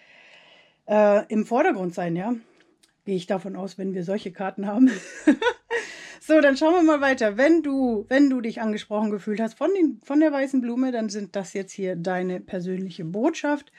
äh, 0.87 1.26
im 1.29 1.47
Vordergrund 1.47 1.95
sein, 1.95 2.17
ja. 2.17 2.35
Gehe 3.05 3.17
ich 3.17 3.26
davon 3.26 3.57
aus, 3.57 3.76
wenn 3.76 3.95
wir 3.95 4.05
solche 4.05 4.33
Karten 4.33 4.67
haben. 4.67 4.91
so, 6.21 6.41
dann 6.41 6.57
schauen 6.57 6.75
wir 6.75 6.83
mal 6.83 7.00
weiter. 7.00 7.37
Wenn 7.37 7.62
du, 7.62 8.07
wenn 8.09 8.31
du 8.31 8.41
dich 8.41 8.61
angesprochen 8.61 9.11
gefühlt 9.11 9.41
hast 9.41 9.59
von, 9.59 9.71
den, 9.75 10.00
von 10.03 10.21
der 10.21 10.33
weißen 10.33 10.61
Blume, 10.61 10.91
dann 10.91 11.11
sind 11.11 11.37
das 11.37 11.53
jetzt 11.53 11.73
hier 11.73 11.97
deine 11.97 12.41
persönliche 12.41 13.05
Botschaft. 13.05 13.73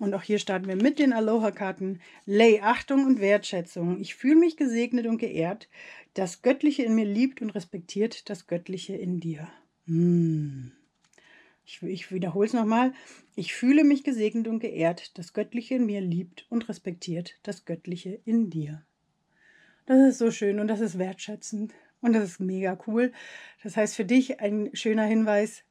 Und 0.00 0.12
auch 0.12 0.22
hier 0.22 0.40
starten 0.40 0.66
wir 0.66 0.76
mit 0.76 0.98
den 0.98 1.12
Aloha-Karten. 1.12 2.00
Lay 2.26 2.60
Achtung 2.60 3.06
und 3.06 3.20
Wertschätzung. 3.20 4.00
Ich 4.00 4.16
fühle 4.16 4.36
mich 4.36 4.56
gesegnet 4.56 5.06
und 5.06 5.18
geehrt. 5.18 5.68
Das 6.14 6.42
Göttliche 6.42 6.82
in 6.82 6.96
mir 6.96 7.04
liebt 7.04 7.40
und 7.42 7.50
respektiert 7.50 8.28
das 8.28 8.48
Göttliche 8.48 8.96
in 8.96 9.20
dir. 9.20 9.48
Hm. 9.86 10.72
Ich, 11.64 11.82
ich 11.82 12.12
wiederhole 12.12 12.46
es 12.46 12.52
nochmal. 12.52 12.92
Ich 13.36 13.54
fühle 13.54 13.84
mich 13.84 14.04
gesegnet 14.04 14.48
und 14.48 14.60
geehrt. 14.60 15.16
Das 15.18 15.32
Göttliche 15.32 15.76
in 15.76 15.86
mir 15.86 16.00
liebt 16.00 16.46
und 16.50 16.68
respektiert 16.68 17.38
das 17.42 17.64
Göttliche 17.64 18.20
in 18.24 18.50
dir. 18.50 18.84
Das 19.86 19.98
ist 19.98 20.18
so 20.18 20.30
schön 20.30 20.60
und 20.60 20.68
das 20.68 20.80
ist 20.80 20.98
wertschätzend 20.98 21.74
und 22.00 22.12
das 22.12 22.24
ist 22.24 22.40
mega 22.40 22.78
cool. 22.86 23.12
Das 23.62 23.76
heißt 23.76 23.96
für 23.96 24.04
dich 24.04 24.40
ein 24.40 24.70
schöner 24.72 25.04
Hinweis, 25.04 25.64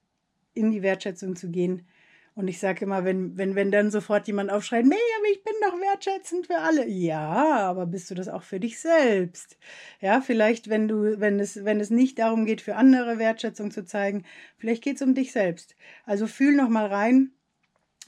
in 0.53 0.71
die 0.71 0.83
Wertschätzung 0.83 1.35
zu 1.35 1.49
gehen 1.49 1.87
und 2.35 2.47
ich 2.47 2.59
sage 2.59 2.85
immer, 2.85 3.05
wenn, 3.05 3.37
wenn, 3.37 3.53
wenn 3.53 3.71
dann 3.71 3.91
sofort 3.91 4.25
jemand 4.25 4.51
aufschreit, 4.51 4.85
nee, 4.85 4.95
aber 5.17 5.27
ich 5.31 5.43
bin 5.43 5.53
doch 5.61 5.79
wertschätzend 5.79 6.47
für 6.47 6.57
alle. 6.57 6.87
Ja, 6.87 7.69
aber 7.69 7.85
bist 7.85 8.09
du 8.09 8.15
das 8.15 8.27
auch 8.27 8.41
für 8.41 8.59
dich 8.59 8.79
selbst? 8.79 9.57
Ja, 10.01 10.19
vielleicht, 10.19 10.67
wenn 10.67 10.87
du, 10.87 11.19
wenn 11.19 11.39
es, 11.39 11.63
wenn 11.63 11.79
es 11.79 11.91
nicht 11.91 12.17
darum 12.17 12.45
geht, 12.45 12.61
für 12.61 12.75
andere 12.75 13.19
Wertschätzung 13.19 13.69
zu 13.69 13.85
zeigen, 13.85 14.23
vielleicht 14.57 14.83
geht 14.83 14.95
es 14.95 15.03
um 15.03 15.13
dich 15.13 15.31
selbst. 15.31 15.75
Also 16.05 16.25
fühl 16.25 16.55
noch 16.55 16.69
mal 16.69 16.87
rein, 16.87 17.33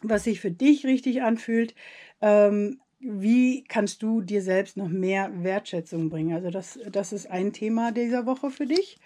was 0.02 0.24
sich 0.24 0.42
für 0.42 0.52
dich 0.52 0.88
richtig 0.88 1.22
anfühlt. 1.22 1.76
Ähm, 2.20 2.82
wie 3.00 3.64
kannst 3.66 4.02
du 4.02 4.22
dir 4.22 4.42
selbst 4.42 4.76
noch 4.76 4.90
mehr 4.90 5.32
Wertschätzung 5.44 6.10
bringen? 6.10 6.34
Also 6.34 6.50
das, 6.50 6.80
das 6.90 7.14
ist 7.14 7.30
ein 7.30 7.54
Thema 7.54 7.92
dieser 7.92 8.26
Woche 8.26 8.50
für 8.50 8.66
dich. 8.66 8.98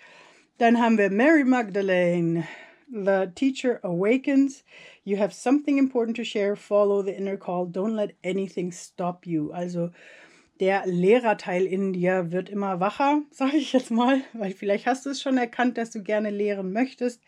Dann 0.57 0.79
haben 0.79 0.97
wir 0.97 1.09
Mary 1.09 1.43
Magdalene. 1.43 2.45
The 2.91 3.31
teacher 3.35 3.79
awakens. 3.83 4.63
You 5.03 5.17
have 5.17 5.33
something 5.33 5.77
important 5.77 6.17
to 6.17 6.23
share. 6.23 6.55
Follow 6.55 7.01
the 7.03 7.15
inner 7.15 7.37
call. 7.37 7.67
Don't 7.67 7.95
let 7.95 8.15
anything 8.23 8.71
stop 8.71 9.27
you. 9.27 9.51
Also 9.51 9.91
der 10.59 10.85
Lehrerteil 10.85 11.65
in 11.65 11.93
dir 11.93 12.31
wird 12.31 12.49
immer 12.49 12.79
wacher, 12.79 13.21
sage 13.31 13.57
ich 13.57 13.73
jetzt 13.73 13.91
mal, 13.91 14.21
weil 14.33 14.51
vielleicht 14.51 14.85
hast 14.87 15.05
du 15.05 15.11
es 15.11 15.21
schon 15.21 15.37
erkannt, 15.37 15.77
dass 15.77 15.91
du 15.91 16.03
gerne 16.03 16.29
lehren 16.29 16.73
möchtest. 16.73 17.21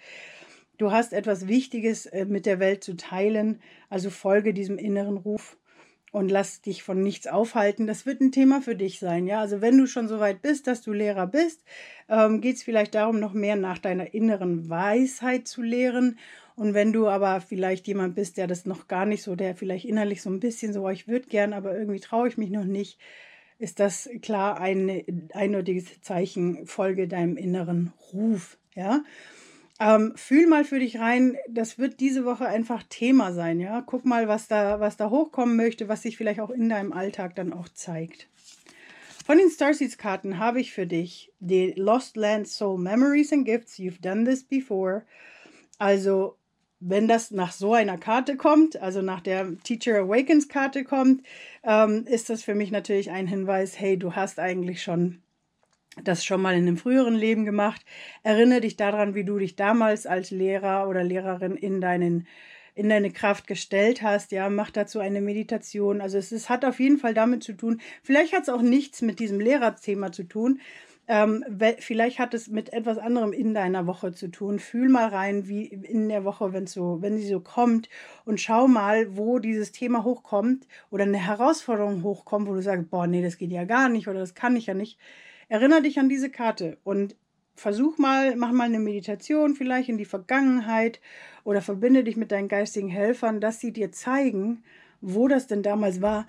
Du 0.77 0.91
hast 0.91 1.13
etwas 1.13 1.47
Wichtiges 1.47 2.07
äh, 2.07 2.25
mit 2.25 2.45
der 2.45 2.59
Welt 2.59 2.83
zu 2.83 2.97
teilen, 2.97 3.61
also 3.89 4.09
folge 4.09 4.53
diesem 4.53 4.77
inneren 4.77 5.17
Ruf 5.17 5.57
und 6.11 6.29
lass 6.29 6.61
dich 6.61 6.83
von 6.83 7.01
nichts 7.01 7.27
aufhalten. 7.27 7.87
Das 7.87 8.05
wird 8.05 8.21
ein 8.21 8.31
Thema 8.31 8.61
für 8.61 8.75
dich 8.75 8.99
sein. 8.99 9.27
Ja, 9.27 9.39
also 9.39 9.61
wenn 9.61 9.77
du 9.77 9.87
schon 9.87 10.07
so 10.07 10.19
weit 10.19 10.41
bist, 10.41 10.67
dass 10.67 10.81
du 10.81 10.91
Lehrer 10.91 11.25
bist, 11.25 11.63
ähm, 12.09 12.41
geht 12.41 12.57
es 12.57 12.63
vielleicht 12.63 12.95
darum, 12.95 13.19
noch 13.19 13.33
mehr 13.33 13.55
nach 13.55 13.77
deiner 13.77 14.13
inneren 14.13 14.69
Weisheit 14.69 15.47
zu 15.47 15.61
lehren. 15.61 16.19
Und 16.55 16.73
wenn 16.73 16.91
du 16.91 17.07
aber 17.07 17.39
vielleicht 17.39 17.87
jemand 17.87 18.15
bist, 18.15 18.37
der 18.37 18.47
das 18.47 18.65
noch 18.65 18.87
gar 18.87 19.05
nicht 19.05 19.23
so, 19.23 19.35
der 19.35 19.55
vielleicht 19.55 19.85
innerlich 19.85 20.21
so 20.21 20.29
ein 20.29 20.41
bisschen 20.41 20.73
so, 20.73 20.85
oh, 20.85 20.89
ich 20.89 21.07
würde 21.07 21.27
gern, 21.27 21.53
aber 21.53 21.77
irgendwie 21.77 22.01
traue 22.01 22.27
ich 22.27 22.37
mich 22.37 22.49
noch 22.49 22.65
nicht, 22.65 22.99
ist 23.57 23.79
das 23.79 24.09
klar 24.21 24.59
ein 24.59 25.29
eindeutiges 25.33 26.01
Zeichen, 26.01 26.65
folge 26.65 27.07
deinem 27.07 27.37
inneren 27.37 27.93
Ruf. 28.11 28.57
Ja. 28.75 29.03
Ähm, 29.83 30.13
fühl 30.15 30.45
mal 30.45 30.63
für 30.63 30.77
dich 30.77 30.99
rein, 30.99 31.37
das 31.49 31.79
wird 31.79 31.99
diese 31.99 32.23
Woche 32.23 32.45
einfach 32.45 32.83
Thema 32.87 33.33
sein, 33.33 33.59
ja. 33.59 33.81
Guck 33.81 34.05
mal, 34.05 34.27
was 34.27 34.47
da, 34.47 34.79
was 34.79 34.95
da 34.95 35.09
hochkommen 35.09 35.55
möchte, 35.55 35.89
was 35.89 36.03
sich 36.03 36.17
vielleicht 36.17 36.39
auch 36.39 36.51
in 36.51 36.69
deinem 36.69 36.93
Alltag 36.93 37.35
dann 37.35 37.51
auch 37.51 37.67
zeigt. 37.67 38.27
Von 39.25 39.39
den 39.39 39.49
Starseeds-Karten 39.49 40.37
habe 40.37 40.61
ich 40.61 40.71
für 40.71 40.85
dich 40.85 41.31
die 41.39 41.71
Lost 41.71 42.15
Land 42.15 42.47
Soul 42.47 42.77
Memories 42.77 43.33
and 43.33 43.43
Gifts. 43.43 43.79
You've 43.79 43.99
done 43.99 44.23
this 44.23 44.43
before. 44.43 45.01
Also, 45.79 46.37
wenn 46.79 47.07
das 47.07 47.31
nach 47.31 47.51
so 47.51 47.73
einer 47.73 47.97
Karte 47.97 48.37
kommt, 48.37 48.79
also 48.79 49.01
nach 49.01 49.21
der 49.21 49.57
Teacher 49.63 49.97
Awakens 49.97 50.47
Karte 50.47 50.83
kommt, 50.83 51.23
ähm, 51.63 52.05
ist 52.05 52.29
das 52.29 52.43
für 52.43 52.53
mich 52.53 52.69
natürlich 52.69 53.09
ein 53.09 53.25
Hinweis, 53.25 53.79
hey, 53.79 53.97
du 53.97 54.13
hast 54.13 54.37
eigentlich 54.37 54.83
schon 54.83 55.23
das 56.03 56.23
schon 56.23 56.41
mal 56.41 56.55
in 56.55 56.67
einem 56.67 56.77
früheren 56.77 57.15
Leben 57.15 57.45
gemacht. 57.45 57.83
Erinnere 58.23 58.61
dich 58.61 58.77
daran, 58.77 59.13
wie 59.15 59.23
du 59.23 59.37
dich 59.37 59.55
damals 59.55 60.05
als 60.05 60.31
Lehrer 60.31 60.87
oder 60.87 61.03
Lehrerin 61.03 61.55
in 61.55 61.81
deinen 61.81 62.27
in 62.73 62.87
deine 62.87 63.11
Kraft 63.11 63.47
gestellt 63.47 64.01
hast, 64.01 64.31
ja, 64.31 64.49
mach 64.49 64.71
dazu 64.71 64.99
eine 64.99 65.19
Meditation. 65.19 65.99
Also 65.99 66.17
es, 66.17 66.31
es 66.31 66.49
hat 66.49 66.63
auf 66.63 66.79
jeden 66.79 66.97
Fall 66.97 67.13
damit 67.13 67.43
zu 67.43 67.51
tun. 67.51 67.81
Vielleicht 68.01 68.33
hat 68.33 68.43
es 68.43 68.49
auch 68.49 68.61
nichts 68.61 69.01
mit 69.01 69.19
diesem 69.19 69.41
Lehrerthema 69.41 70.13
zu 70.13 70.23
tun. 70.23 70.61
Ähm, 71.07 71.43
vielleicht 71.79 72.19
hat 72.19 72.33
es 72.33 72.47
mit 72.47 72.71
etwas 72.71 72.97
anderem 72.97 73.33
in 73.33 73.53
deiner 73.53 73.87
Woche 73.87 74.13
zu 74.13 74.29
tun. 74.29 74.59
Fühl 74.59 74.87
mal 74.87 75.09
rein, 75.09 75.49
wie 75.49 75.65
in 75.65 76.07
der 76.07 76.23
Woche, 76.23 76.53
wenn 76.53 76.67
so, 76.67 77.01
wenn 77.01 77.17
sie 77.17 77.27
so 77.27 77.41
kommt, 77.41 77.89
und 78.23 78.39
schau 78.39 78.67
mal, 78.67 79.17
wo 79.17 79.39
dieses 79.39 79.73
Thema 79.73 80.05
hochkommt 80.05 80.67
oder 80.89 81.03
eine 81.03 81.17
Herausforderung 81.17 82.03
hochkommt, 82.03 82.47
wo 82.47 82.53
du 82.53 82.61
sagst, 82.61 82.89
boah, 82.89 83.07
nee, 83.07 83.21
das 83.21 83.37
geht 83.37 83.51
ja 83.51 83.65
gar 83.65 83.89
nicht 83.89 84.07
oder 84.07 84.19
das 84.19 84.35
kann 84.35 84.55
ich 84.55 84.67
ja 84.67 84.73
nicht. 84.73 84.97
Erinnere 85.51 85.81
dich 85.81 85.99
an 85.99 86.07
diese 86.07 86.29
Karte 86.29 86.77
und 86.85 87.17
versuch 87.55 87.97
mal, 87.97 88.37
mach 88.37 88.53
mal 88.53 88.63
eine 88.63 88.79
Meditation 88.79 89.53
vielleicht 89.53 89.89
in 89.89 89.97
die 89.97 90.05
Vergangenheit 90.05 91.01
oder 91.43 91.61
verbinde 91.61 92.05
dich 92.05 92.15
mit 92.15 92.31
deinen 92.31 92.47
geistigen 92.47 92.87
Helfern, 92.87 93.41
dass 93.41 93.59
sie 93.59 93.73
dir 93.73 93.91
zeigen, 93.91 94.63
wo 95.01 95.27
das 95.27 95.47
denn 95.47 95.61
damals 95.61 96.01
war. 96.01 96.25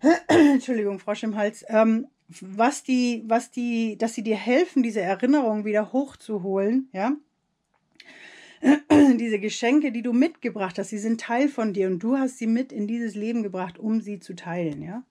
Entschuldigung, 0.26 0.98
Frosch 0.98 1.22
im 1.22 1.36
Hals. 1.36 1.64
Ähm, 1.68 2.08
was 2.40 2.82
die, 2.82 3.22
was 3.28 3.52
die, 3.52 3.96
dass 3.96 4.14
sie 4.14 4.24
dir 4.24 4.34
helfen, 4.34 4.82
diese 4.82 5.02
Erinnerung 5.02 5.64
wieder 5.64 5.92
hochzuholen, 5.92 6.88
ja. 6.92 7.12
diese 8.90 9.38
Geschenke, 9.38 9.92
die 9.92 10.02
du 10.02 10.12
mitgebracht 10.12 10.80
hast, 10.80 10.90
sie 10.90 10.98
sind 10.98 11.20
Teil 11.20 11.48
von 11.48 11.74
dir 11.74 11.86
und 11.86 12.00
du 12.00 12.18
hast 12.18 12.38
sie 12.38 12.48
mit 12.48 12.72
in 12.72 12.88
dieses 12.88 13.14
Leben 13.14 13.44
gebracht, 13.44 13.78
um 13.78 14.00
sie 14.00 14.18
zu 14.18 14.34
teilen, 14.34 14.82
ja. 14.82 15.04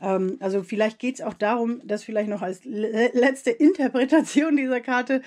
Ähm, 0.00 0.36
also 0.40 0.62
vielleicht 0.62 0.98
geht 0.98 1.16
es 1.16 1.20
auch 1.22 1.34
darum, 1.34 1.80
dass 1.86 2.04
vielleicht 2.04 2.28
noch 2.28 2.42
als 2.42 2.60
letzte 2.64 3.50
Interpretation 3.50 4.56
dieser 4.56 4.80
Karte, 4.80 5.22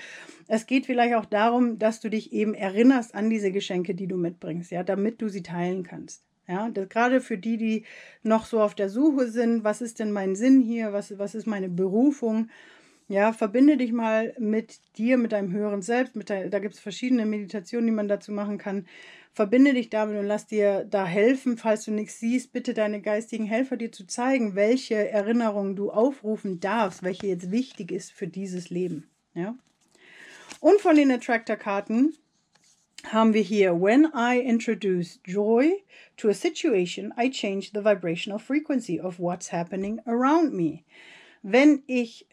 es 0.48 0.66
geht 0.66 0.86
vielleicht 0.86 1.14
auch 1.14 1.26
darum, 1.26 1.78
dass 1.78 2.00
du 2.00 2.08
dich 2.10 2.32
eben 2.32 2.54
erinnerst 2.54 3.14
an 3.14 3.30
diese 3.30 3.52
Geschenke, 3.52 3.94
die 3.94 4.06
du 4.06 4.16
mitbringst, 4.16 4.70
ja, 4.70 4.82
damit 4.82 5.20
du 5.22 5.28
sie 5.28 5.42
teilen 5.42 5.82
kannst. 5.84 6.24
Ja, 6.48 6.68
das, 6.68 6.88
gerade 6.88 7.20
für 7.20 7.38
die, 7.38 7.56
die 7.56 7.84
noch 8.24 8.44
so 8.44 8.60
auf 8.60 8.74
der 8.74 8.88
Suche 8.88 9.28
sind, 9.28 9.62
was 9.64 9.80
ist 9.80 10.00
denn 10.00 10.10
mein 10.12 10.34
Sinn 10.34 10.60
hier, 10.60 10.92
was, 10.92 11.16
was 11.18 11.34
ist 11.36 11.46
meine 11.46 11.68
Berufung, 11.68 12.48
Ja, 13.08 13.32
verbinde 13.32 13.76
dich 13.76 13.92
mal 13.92 14.34
mit 14.38 14.78
dir, 14.96 15.18
mit 15.18 15.32
deinem 15.32 15.52
höheren 15.52 15.82
Selbst. 15.82 16.14
Mit 16.14 16.30
dein, 16.30 16.48
da 16.50 16.60
gibt 16.60 16.74
es 16.74 16.80
verschiedene 16.80 17.26
Meditationen, 17.26 17.86
die 17.86 17.92
man 17.92 18.06
dazu 18.06 18.30
machen 18.30 18.56
kann. 18.56 18.86
Verbinde 19.40 19.72
dich 19.72 19.88
damit 19.88 20.18
und 20.18 20.26
lass 20.26 20.46
dir 20.46 20.84
da 20.84 21.06
helfen, 21.06 21.56
falls 21.56 21.86
du 21.86 21.92
nichts 21.92 22.20
siehst, 22.20 22.52
bitte 22.52 22.74
deine 22.74 23.00
geistigen 23.00 23.46
Helfer 23.46 23.78
dir 23.78 23.90
zu 23.90 24.06
zeigen, 24.06 24.54
welche 24.54 25.08
Erinnerungen 25.08 25.76
du 25.76 25.90
aufrufen 25.90 26.60
darfst, 26.60 27.02
welche 27.02 27.28
jetzt 27.28 27.50
wichtig 27.50 27.90
ist 27.90 28.12
für 28.12 28.26
dieses 28.26 28.68
Leben. 28.68 29.08
Ja? 29.32 29.56
Und 30.60 30.82
von 30.82 30.94
den 30.94 31.10
Attractor-Karten 31.10 32.12
haben 33.06 33.32
wir 33.32 33.40
hier, 33.40 33.80
when 33.80 34.08
I 34.14 34.38
introduce 34.38 35.18
joy 35.24 35.72
to 36.18 36.28
a 36.28 36.34
situation, 36.34 37.10
I 37.18 37.30
change 37.30 37.70
the 37.72 37.82
vibrational 37.82 38.38
frequency 38.38 39.00
of 39.00 39.18
what's 39.18 39.50
happening 39.50 40.00
around 40.04 40.52
me. 40.52 40.80
Wenn 41.40 41.82
ich 41.86 42.26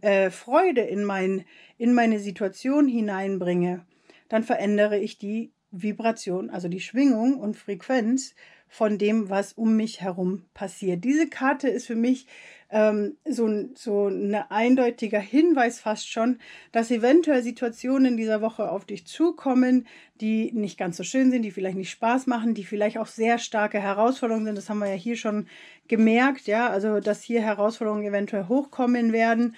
äh, 0.00 0.30
Freude 0.30 0.80
in, 0.80 1.04
mein, 1.04 1.44
in 1.76 1.94
meine 1.94 2.18
Situation 2.18 2.88
hineinbringe, 2.88 3.86
dann 4.28 4.42
verändere 4.42 4.98
ich 4.98 5.18
die 5.18 5.52
Vibration, 5.70 6.50
also 6.50 6.68
die 6.68 6.80
Schwingung 6.80 7.38
und 7.38 7.56
Frequenz 7.56 8.34
von 8.68 8.98
dem, 8.98 9.30
was 9.30 9.54
um 9.54 9.76
mich 9.76 10.00
herum 10.02 10.44
passiert. 10.54 11.04
Diese 11.04 11.28
Karte 11.28 11.68
ist 11.68 11.86
für 11.86 11.96
mich 11.96 12.26
ähm, 12.70 13.16
so, 13.24 13.48
so 13.74 14.08
ein 14.08 14.34
eindeutiger 14.34 15.20
Hinweis 15.20 15.80
fast 15.80 16.10
schon, 16.10 16.38
dass 16.70 16.90
eventuell 16.90 17.42
Situationen 17.42 18.12
in 18.12 18.16
dieser 18.18 18.42
Woche 18.42 18.70
auf 18.70 18.84
dich 18.84 19.06
zukommen, 19.06 19.86
die 20.20 20.52
nicht 20.52 20.78
ganz 20.78 20.98
so 20.98 21.02
schön 21.02 21.30
sind, 21.30 21.42
die 21.42 21.50
vielleicht 21.50 21.78
nicht 21.78 21.90
Spaß 21.90 22.26
machen, 22.26 22.52
die 22.52 22.64
vielleicht 22.64 22.98
auch 22.98 23.06
sehr 23.06 23.38
starke 23.38 23.80
Herausforderungen 23.80 24.44
sind. 24.44 24.58
Das 24.58 24.68
haben 24.68 24.80
wir 24.80 24.88
ja 24.88 24.94
hier 24.94 25.16
schon 25.16 25.46
gemerkt, 25.88 26.46
ja, 26.46 26.68
also 26.68 27.00
dass 27.00 27.22
hier 27.22 27.40
Herausforderungen 27.40 28.04
eventuell 28.04 28.48
hochkommen 28.48 29.12
werden 29.12 29.56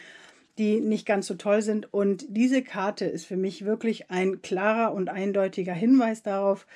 die 0.58 0.80
nicht 0.80 1.06
ganz 1.06 1.26
so 1.26 1.34
toll 1.34 1.62
sind. 1.62 1.92
Und 1.92 2.26
diese 2.28 2.62
Karte 2.62 3.04
ist 3.04 3.26
für 3.26 3.36
mich 3.36 3.64
wirklich 3.64 4.10
ein 4.10 4.42
klarer 4.42 4.94
und 4.94 5.08
eindeutiger 5.08 5.74
Hinweis 5.74 6.22
darauf, 6.22 6.66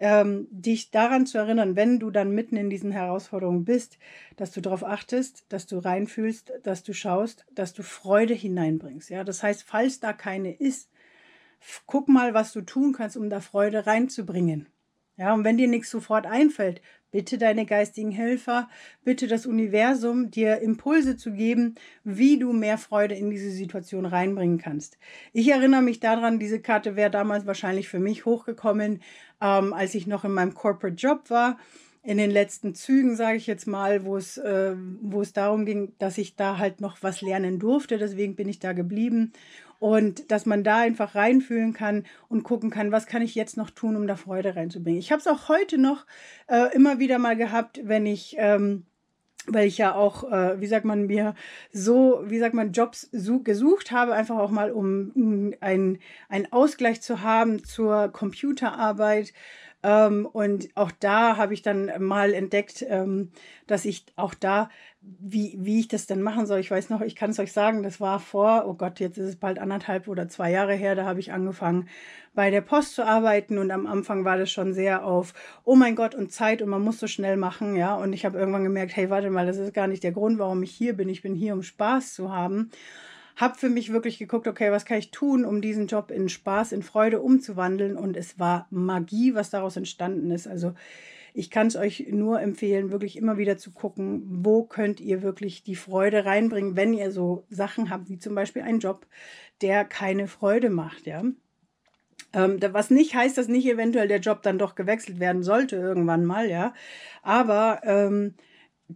ähm, 0.00 0.48
dich 0.50 0.90
daran 0.90 1.26
zu 1.26 1.38
erinnern, 1.38 1.76
wenn 1.76 1.98
du 1.98 2.10
dann 2.10 2.30
mitten 2.30 2.56
in 2.56 2.70
diesen 2.70 2.90
Herausforderungen 2.90 3.64
bist, 3.64 3.98
dass 4.36 4.50
du 4.50 4.62
darauf 4.62 4.82
achtest, 4.82 5.44
dass 5.50 5.66
du 5.66 5.78
reinfühlst, 5.78 6.52
dass 6.62 6.82
du 6.82 6.94
schaust, 6.94 7.44
dass 7.54 7.74
du 7.74 7.82
Freude 7.82 8.32
hineinbringst. 8.32 9.10
Ja, 9.10 9.24
das 9.24 9.42
heißt, 9.42 9.62
falls 9.62 10.00
da 10.00 10.14
keine 10.14 10.54
ist, 10.54 10.90
guck 11.86 12.08
mal, 12.08 12.32
was 12.32 12.52
du 12.52 12.62
tun 12.62 12.94
kannst, 12.94 13.18
um 13.18 13.28
da 13.28 13.40
Freude 13.40 13.86
reinzubringen. 13.86 14.66
Ja, 15.18 15.34
und 15.34 15.44
wenn 15.44 15.58
dir 15.58 15.68
nichts 15.68 15.90
sofort 15.90 16.24
einfällt, 16.24 16.80
bitte 17.10 17.38
deine 17.38 17.66
geistigen 17.66 18.10
Helfer, 18.10 18.68
bitte 19.04 19.26
das 19.26 19.46
Universum, 19.46 20.30
dir 20.30 20.60
Impulse 20.60 21.16
zu 21.16 21.32
geben, 21.32 21.74
wie 22.04 22.38
du 22.38 22.52
mehr 22.52 22.78
Freude 22.78 23.14
in 23.14 23.30
diese 23.30 23.50
Situation 23.50 24.06
reinbringen 24.06 24.58
kannst. 24.58 24.98
Ich 25.32 25.48
erinnere 25.48 25.82
mich 25.82 26.00
daran, 26.00 26.38
diese 26.38 26.60
Karte 26.60 26.96
wäre 26.96 27.10
damals 27.10 27.46
wahrscheinlich 27.46 27.88
für 27.88 28.00
mich 28.00 28.24
hochgekommen, 28.24 29.02
ähm, 29.40 29.72
als 29.72 29.94
ich 29.94 30.06
noch 30.06 30.24
in 30.24 30.32
meinem 30.32 30.54
Corporate 30.54 30.96
Job 30.96 31.30
war 31.30 31.58
in 32.02 32.16
den 32.16 32.30
letzten 32.30 32.74
Zügen, 32.74 33.14
sage 33.14 33.36
ich 33.36 33.46
jetzt 33.46 33.66
mal, 33.66 34.04
wo 34.04 34.16
es, 34.16 34.38
äh, 34.38 34.74
wo 35.02 35.20
es 35.20 35.32
darum 35.34 35.66
ging, 35.66 35.92
dass 35.98 36.16
ich 36.16 36.34
da 36.34 36.56
halt 36.56 36.80
noch 36.80 37.02
was 37.02 37.20
lernen 37.20 37.58
durfte. 37.58 37.98
Deswegen 37.98 38.36
bin 38.36 38.48
ich 38.48 38.58
da 38.58 38.72
geblieben 38.72 39.32
und 39.80 40.30
dass 40.30 40.46
man 40.46 40.62
da 40.62 40.78
einfach 40.78 41.16
reinfühlen 41.16 41.72
kann 41.72 42.04
und 42.28 42.44
gucken 42.44 42.70
kann, 42.70 42.92
was 42.92 43.06
kann 43.06 43.22
ich 43.22 43.34
jetzt 43.34 43.56
noch 43.56 43.70
tun, 43.70 43.96
um 43.96 44.06
da 44.06 44.14
Freude 44.14 44.54
reinzubringen. 44.54 45.00
Ich 45.00 45.10
habe 45.10 45.20
es 45.20 45.26
auch 45.26 45.48
heute 45.48 45.78
noch 45.78 46.06
äh, 46.46 46.72
immer 46.74 47.00
wieder 47.00 47.18
mal 47.18 47.36
gehabt, 47.36 47.80
wenn 47.82 48.06
ich 48.06 48.36
ähm, 48.38 48.84
weil 49.46 49.66
ich 49.66 49.78
ja 49.78 49.94
auch, 49.94 50.30
äh, 50.30 50.60
wie 50.60 50.66
sagt 50.66 50.84
man 50.84 51.06
mir, 51.06 51.34
so, 51.72 52.22
wie 52.26 52.38
sagt 52.38 52.54
man, 52.54 52.72
Jobs 52.72 53.08
gesucht 53.10 53.90
habe, 53.90 54.12
einfach 54.12 54.36
auch 54.36 54.50
mal, 54.50 54.70
um, 54.70 55.54
einen 55.60 55.98
Ausgleich 56.50 57.00
zu 57.00 57.22
haben 57.22 57.64
zur 57.64 58.08
Computerarbeit, 58.08 59.32
ähm, 59.82 60.26
und 60.26 60.68
auch 60.74 60.90
da 60.90 61.36
habe 61.36 61.54
ich 61.54 61.62
dann 61.62 61.90
mal 61.98 62.34
entdeckt, 62.34 62.84
ähm, 62.86 63.30
dass 63.66 63.84
ich 63.84 64.04
auch 64.16 64.34
da, 64.34 64.68
wie, 65.02 65.56
wie 65.58 65.80
ich 65.80 65.88
das 65.88 66.06
denn 66.06 66.20
machen 66.20 66.46
soll, 66.46 66.60
ich 66.60 66.70
weiß 66.70 66.90
noch, 66.90 67.00
ich 67.00 67.16
kann 67.16 67.30
es 67.30 67.38
euch 67.38 67.52
sagen, 67.52 67.82
das 67.82 68.00
war 68.00 68.20
vor, 68.20 68.64
oh 68.66 68.74
Gott, 68.74 69.00
jetzt 69.00 69.16
ist 69.16 69.28
es 69.28 69.36
bald 69.36 69.58
anderthalb 69.58 70.08
oder 70.08 70.28
zwei 70.28 70.50
Jahre 70.50 70.74
her, 70.74 70.94
da 70.94 71.06
habe 71.06 71.20
ich 71.20 71.32
angefangen, 71.32 71.88
bei 72.34 72.50
der 72.50 72.60
Post 72.60 72.94
zu 72.94 73.06
arbeiten 73.06 73.58
und 73.58 73.70
am 73.70 73.86
Anfang 73.86 74.24
war 74.24 74.36
das 74.36 74.50
schon 74.50 74.74
sehr 74.74 75.04
auf, 75.04 75.32
oh 75.64 75.74
mein 75.74 75.96
Gott, 75.96 76.14
und 76.14 76.32
Zeit 76.32 76.60
und 76.60 76.68
man 76.68 76.82
muss 76.82 77.00
so 77.00 77.06
schnell 77.06 77.36
machen, 77.36 77.76
ja. 77.76 77.94
Und 77.96 78.12
ich 78.12 78.24
habe 78.24 78.38
irgendwann 78.38 78.62
gemerkt, 78.62 78.94
hey, 78.94 79.10
warte 79.10 79.30
mal, 79.30 79.46
das 79.46 79.56
ist 79.56 79.74
gar 79.74 79.88
nicht 79.88 80.04
der 80.04 80.12
Grund, 80.12 80.38
warum 80.38 80.62
ich 80.62 80.70
hier 80.70 80.94
bin. 80.94 81.08
Ich 81.08 81.22
bin 81.22 81.34
hier, 81.34 81.54
um 81.54 81.62
Spaß 81.62 82.14
zu 82.14 82.32
haben 82.32 82.70
habe 83.36 83.56
für 83.56 83.70
mich 83.70 83.90
wirklich 83.90 84.18
geguckt, 84.18 84.46
okay, 84.46 84.70
was 84.70 84.84
kann 84.84 84.98
ich 84.98 85.10
tun, 85.10 85.46
um 85.46 85.62
diesen 85.62 85.86
Job 85.86 86.10
in 86.10 86.28
Spaß, 86.28 86.72
in 86.72 86.82
Freude 86.82 87.20
umzuwandeln. 87.20 87.96
Und 87.96 88.16
es 88.16 88.38
war 88.38 88.66
Magie, 88.70 89.34
was 89.34 89.48
daraus 89.48 89.78
entstanden 89.78 90.30
ist. 90.30 90.46
Also 90.46 90.74
ich 91.34 91.50
kann 91.50 91.66
es 91.66 91.76
euch 91.76 92.06
nur 92.10 92.40
empfehlen, 92.40 92.90
wirklich 92.90 93.16
immer 93.16 93.38
wieder 93.38 93.58
zu 93.58 93.72
gucken, 93.72 94.22
wo 94.44 94.64
könnt 94.64 95.00
ihr 95.00 95.22
wirklich 95.22 95.62
die 95.62 95.76
Freude 95.76 96.24
reinbringen, 96.24 96.76
wenn 96.76 96.92
ihr 96.92 97.12
so 97.12 97.44
Sachen 97.50 97.90
habt, 97.90 98.08
wie 98.08 98.18
zum 98.18 98.34
Beispiel 98.34 98.62
einen 98.62 98.80
Job, 98.80 99.06
der 99.60 99.84
keine 99.84 100.28
Freude 100.28 100.70
macht, 100.70 101.06
ja. 101.06 101.22
Ähm, 102.32 102.60
was 102.72 102.90
nicht 102.90 103.14
heißt, 103.14 103.36
dass 103.38 103.48
nicht 103.48 103.66
eventuell 103.66 104.08
der 104.08 104.20
Job 104.20 104.42
dann 104.42 104.58
doch 104.58 104.74
gewechselt 104.74 105.18
werden 105.18 105.42
sollte 105.42 105.76
irgendwann 105.76 106.24
mal, 106.24 106.48
ja. 106.48 106.74
Aber 107.22 107.80
ähm, 107.84 108.34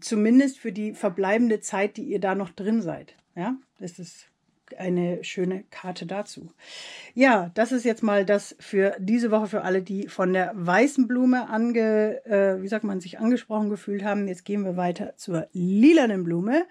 zumindest 0.00 0.58
für 0.58 0.72
die 0.72 0.94
verbleibende 0.94 1.60
Zeit, 1.60 1.96
die 1.96 2.04
ihr 2.04 2.20
da 2.20 2.34
noch 2.34 2.50
drin 2.50 2.82
seid. 2.82 3.16
Ja, 3.34 3.56
das 3.78 3.98
ist 3.98 4.30
eine 4.78 5.22
schöne 5.24 5.64
Karte 5.70 6.06
dazu. 6.06 6.52
Ja, 7.14 7.50
das 7.54 7.72
ist 7.72 7.84
jetzt 7.84 8.02
mal 8.02 8.24
das 8.24 8.56
für 8.58 8.96
diese 8.98 9.30
Woche 9.30 9.46
für 9.46 9.62
alle, 9.62 9.82
die 9.82 10.08
von 10.08 10.32
der 10.32 10.52
weißen 10.54 11.06
Blume 11.06 11.48
ange, 11.48 12.24
äh, 12.24 12.62
wie 12.62 12.68
sagt 12.68 12.84
man, 12.84 13.00
sich 13.00 13.18
angesprochen 13.18 13.70
gefühlt 13.70 14.04
haben. 14.04 14.28
Jetzt 14.28 14.44
gehen 14.44 14.64
wir 14.64 14.76
weiter 14.76 15.16
zur 15.16 15.48
lilanen 15.52 16.24
Blume. 16.24 16.66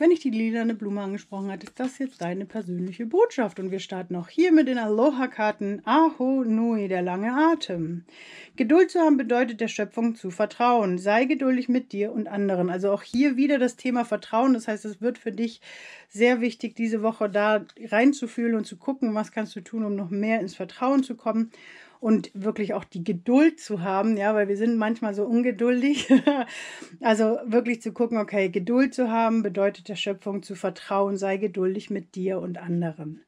Wenn 0.00 0.12
ich 0.12 0.20
die 0.20 0.30
lilane 0.30 0.72
Blume 0.72 1.02
angesprochen 1.02 1.52
hatte, 1.52 1.66
ist 1.66 1.78
das 1.78 1.98
jetzt 1.98 2.22
deine 2.22 2.46
persönliche 2.46 3.04
Botschaft. 3.04 3.60
Und 3.60 3.70
wir 3.70 3.80
starten 3.80 4.16
auch 4.16 4.30
hier 4.30 4.50
mit 4.50 4.66
den 4.66 4.78
Aloha-Karten 4.78 5.82
Aho 5.84 6.42
Nui, 6.42 6.88
der 6.88 7.02
lange 7.02 7.34
Atem. 7.34 8.06
Geduld 8.56 8.90
zu 8.90 9.00
haben 9.00 9.18
bedeutet 9.18 9.60
der 9.60 9.68
Schöpfung 9.68 10.14
zu 10.14 10.30
vertrauen. 10.30 10.96
Sei 10.96 11.26
geduldig 11.26 11.68
mit 11.68 11.92
dir 11.92 12.12
und 12.12 12.28
anderen. 12.28 12.70
Also 12.70 12.90
auch 12.90 13.02
hier 13.02 13.36
wieder 13.36 13.58
das 13.58 13.76
Thema 13.76 14.06
Vertrauen. 14.06 14.54
Das 14.54 14.68
heißt, 14.68 14.86
es 14.86 15.02
wird 15.02 15.18
für 15.18 15.32
dich 15.32 15.60
sehr 16.08 16.40
wichtig, 16.40 16.74
diese 16.74 17.02
Woche 17.02 17.28
da 17.28 17.66
reinzufühlen 17.78 18.54
und 18.54 18.64
zu 18.64 18.78
gucken, 18.78 19.14
was 19.14 19.32
kannst 19.32 19.54
du 19.54 19.60
tun, 19.60 19.84
um 19.84 19.96
noch 19.96 20.08
mehr 20.08 20.40
ins 20.40 20.54
Vertrauen 20.54 21.02
zu 21.02 21.14
kommen 21.14 21.50
und 22.00 22.30
wirklich 22.32 22.72
auch 22.72 22.84
die 22.84 23.04
Geduld 23.04 23.60
zu 23.60 23.82
haben, 23.82 24.16
ja, 24.16 24.34
weil 24.34 24.48
wir 24.48 24.56
sind 24.56 24.78
manchmal 24.78 25.14
so 25.14 25.24
ungeduldig. 25.24 26.08
also 27.00 27.38
wirklich 27.44 27.82
zu 27.82 27.92
gucken, 27.92 28.18
okay, 28.18 28.48
Geduld 28.48 28.94
zu 28.94 29.10
haben 29.10 29.42
bedeutet 29.42 29.88
der 29.88 29.96
Schöpfung 29.96 30.42
zu 30.42 30.54
vertrauen, 30.54 31.18
sei 31.18 31.36
geduldig 31.36 31.90
mit 31.90 32.14
dir 32.14 32.40
und 32.40 32.58
anderen. 32.58 33.20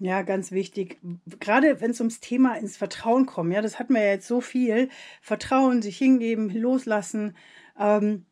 Ja, 0.00 0.22
ganz 0.22 0.50
wichtig. 0.50 0.98
Gerade 1.38 1.80
wenn 1.80 1.92
es 1.92 2.00
ums 2.00 2.18
Thema 2.18 2.56
ins 2.58 2.76
Vertrauen 2.76 3.24
kommt, 3.24 3.52
ja, 3.52 3.62
das 3.62 3.78
hatten 3.78 3.94
wir 3.94 4.02
ja 4.02 4.10
jetzt 4.10 4.26
so 4.26 4.40
viel. 4.40 4.88
Vertrauen, 5.20 5.80
sich 5.80 5.96
hingeben, 5.96 6.50
loslassen. 6.50 7.36
Ähm, 7.78 8.26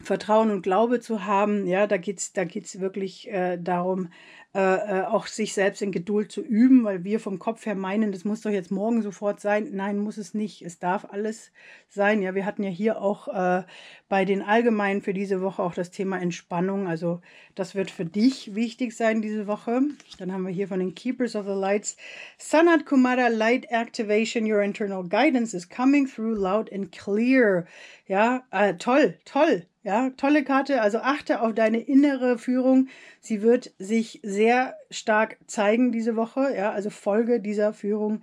Vertrauen 0.00 0.50
und 0.50 0.62
Glaube 0.62 1.00
zu 1.00 1.24
haben, 1.24 1.66
ja, 1.66 1.86
da 1.86 1.98
geht 1.98 2.18
es 2.18 2.32
da 2.32 2.44
geht's 2.44 2.80
wirklich 2.80 3.30
äh, 3.30 3.58
darum, 3.58 4.08
äh, 4.56 4.60
äh, 5.00 5.02
auch 5.06 5.26
sich 5.26 5.52
selbst 5.52 5.82
in 5.82 5.90
Geduld 5.90 6.30
zu 6.30 6.40
üben, 6.40 6.84
weil 6.84 7.02
wir 7.02 7.18
vom 7.18 7.40
Kopf 7.40 7.66
her 7.66 7.74
meinen, 7.74 8.12
das 8.12 8.24
muss 8.24 8.42
doch 8.42 8.52
jetzt 8.52 8.70
morgen 8.70 9.02
sofort 9.02 9.40
sein. 9.40 9.70
Nein, 9.72 9.98
muss 9.98 10.16
es 10.16 10.32
nicht. 10.32 10.62
Es 10.62 10.78
darf 10.78 11.06
alles 11.10 11.50
sein. 11.88 12.22
Ja, 12.22 12.36
wir 12.36 12.46
hatten 12.46 12.62
ja 12.62 12.70
hier 12.70 13.02
auch 13.02 13.26
äh, 13.26 13.64
bei 14.08 14.24
den 14.24 14.42
Allgemeinen 14.42 15.02
für 15.02 15.12
diese 15.12 15.40
Woche 15.40 15.60
auch 15.60 15.74
das 15.74 15.90
Thema 15.90 16.20
Entspannung. 16.20 16.86
Also 16.86 17.20
das 17.56 17.74
wird 17.74 17.90
für 17.90 18.04
dich 18.04 18.54
wichtig 18.54 18.96
sein 18.96 19.22
diese 19.22 19.48
Woche. 19.48 19.80
Dann 20.18 20.32
haben 20.32 20.46
wir 20.46 20.52
hier 20.52 20.68
von 20.68 20.78
den 20.78 20.94
Keepers 20.94 21.34
of 21.34 21.46
the 21.46 21.52
Lights 21.52 21.96
Sanat 22.38 22.86
Kumara 22.86 23.26
Light 23.26 23.66
Activation. 23.70 24.48
Your 24.48 24.62
internal 24.62 25.02
guidance 25.02 25.56
is 25.56 25.68
coming 25.68 26.06
through 26.06 26.38
loud 26.38 26.72
and 26.72 26.92
clear. 26.92 27.66
Ja, 28.06 28.44
äh, 28.52 28.74
toll, 28.74 29.18
toll. 29.24 29.66
Ja, 29.84 30.08
tolle 30.16 30.44
Karte. 30.44 30.80
Also 30.80 30.98
achte 30.98 31.42
auf 31.42 31.54
deine 31.54 31.78
innere 31.78 32.38
Führung. 32.38 32.88
Sie 33.20 33.42
wird 33.42 33.74
sich 33.78 34.20
sehr 34.22 34.43
stark 34.90 35.38
zeigen 35.46 35.92
diese 35.92 36.16
Woche. 36.16 36.54
Ja, 36.56 36.72
also 36.72 36.90
folge 36.90 37.40
dieser 37.40 37.72
Führung. 37.72 38.22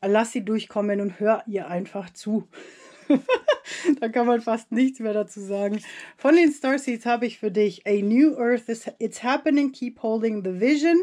Lass 0.00 0.32
sie 0.32 0.44
durchkommen 0.44 1.00
und 1.00 1.18
hör 1.18 1.42
ihr 1.46 1.68
einfach 1.68 2.10
zu. 2.10 2.48
da 4.00 4.08
kann 4.08 4.26
man 4.26 4.40
fast 4.40 4.70
nichts 4.72 5.00
mehr 5.00 5.12
dazu 5.12 5.40
sagen. 5.40 5.80
Von 6.16 6.36
den 6.36 6.52
Starseeds 6.52 7.06
habe 7.06 7.26
ich 7.26 7.38
für 7.38 7.50
dich 7.50 7.86
A 7.86 8.02
New 8.02 8.36
Earth 8.36 8.68
is 8.68 8.90
It's 8.98 9.22
Happening, 9.22 9.72
Keep 9.72 10.02
Holding 10.02 10.44
the 10.44 10.60
Vision. 10.60 10.96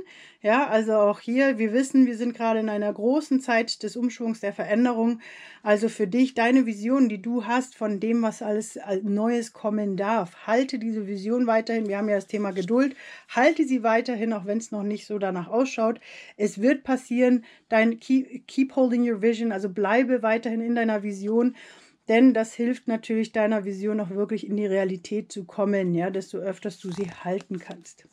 Ja, 0.45 0.67
also 0.67 0.93
auch 0.93 1.21
hier, 1.21 1.57
wir 1.57 1.73
wissen, 1.73 2.05
wir 2.05 2.15
sind 2.15 2.35
gerade 2.35 2.59
in 2.59 2.69
einer 2.69 2.93
großen 2.93 3.41
Zeit 3.41 3.81
des 3.81 3.97
Umschwungs 3.97 4.41
der 4.41 4.53
Veränderung. 4.53 5.19
Also 5.63 5.89
für 5.89 6.05
dich, 6.05 6.35
deine 6.35 6.67
Vision, 6.67 7.09
die 7.09 7.19
du 7.19 7.45
hast 7.47 7.73
von 7.73 7.99
dem, 7.99 8.21
was 8.21 8.43
alles 8.43 8.77
Neues 9.01 9.53
kommen 9.53 9.97
darf, 9.97 10.45
halte 10.45 10.77
diese 10.77 11.07
Vision 11.07 11.47
weiterhin. 11.47 11.87
Wir 11.87 11.97
haben 11.97 12.09
ja 12.09 12.13
das 12.13 12.27
Thema 12.27 12.51
Geduld. 12.51 12.95
Halte 13.27 13.65
sie 13.65 13.81
weiterhin, 13.81 14.33
auch 14.33 14.45
wenn 14.45 14.59
es 14.59 14.71
noch 14.71 14.83
nicht 14.83 15.07
so 15.07 15.17
danach 15.17 15.47
ausschaut. 15.47 15.99
Es 16.37 16.61
wird 16.61 16.83
passieren. 16.83 17.43
Dein 17.67 17.99
keep, 17.99 18.47
keep 18.47 18.75
holding 18.75 19.01
your 19.01 19.23
vision, 19.23 19.51
also 19.51 19.69
bleibe 19.69 20.21
weiterhin 20.21 20.61
in 20.61 20.75
deiner 20.75 21.01
Vision. 21.01 21.55
Denn 22.07 22.35
das 22.35 22.53
hilft 22.53 22.87
natürlich 22.87 23.31
deiner 23.31 23.65
Vision 23.65 23.99
auch 23.99 24.11
wirklich 24.11 24.45
in 24.45 24.57
die 24.57 24.67
Realität 24.67 25.31
zu 25.31 25.45
kommen, 25.45 25.95
ja, 25.95 26.11
desto 26.11 26.37
öfters 26.37 26.77
du 26.77 26.91
sie 26.91 27.09
halten 27.23 27.57
kannst. 27.57 28.07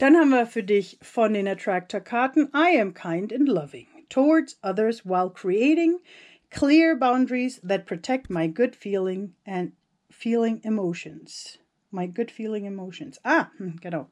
Dann 0.00 0.16
haben 0.16 0.30
wir 0.30 0.46
für 0.46 0.62
dich 0.62 0.96
von 1.02 1.34
den 1.34 1.46
Attractor-Karten 1.46 2.48
I 2.54 2.80
am 2.80 2.94
kind 2.94 3.34
and 3.34 3.46
loving 3.46 3.86
towards 4.08 4.58
others 4.62 5.04
while 5.04 5.28
creating 5.28 5.98
clear 6.50 6.96
boundaries 6.96 7.60
that 7.62 7.84
protect 7.84 8.30
my 8.30 8.46
good 8.46 8.74
feeling 8.74 9.34
and 9.44 9.72
feeling 10.10 10.62
emotions. 10.64 11.58
My 11.90 12.06
good 12.06 12.30
feeling 12.30 12.64
emotions. 12.64 13.18
Ah, 13.26 13.50
genau. 13.82 14.06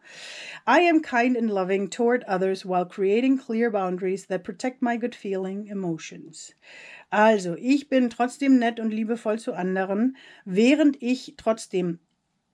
I 0.66 0.80
am 0.80 1.00
kind 1.00 1.38
and 1.38 1.50
loving 1.50 1.88
toward 1.88 2.22
others 2.24 2.66
while 2.66 2.84
creating 2.84 3.38
clear 3.38 3.70
boundaries 3.70 4.26
that 4.26 4.44
protect 4.44 4.82
my 4.82 4.98
good 4.98 5.14
feeling 5.14 5.68
emotions. 5.68 6.52
Also, 7.10 7.56
ich 7.58 7.88
bin 7.88 8.10
trotzdem 8.10 8.58
nett 8.58 8.78
und 8.78 8.92
liebevoll 8.92 9.38
zu 9.38 9.54
anderen, 9.54 10.18
während 10.44 11.02
ich 11.02 11.32
trotzdem 11.38 11.98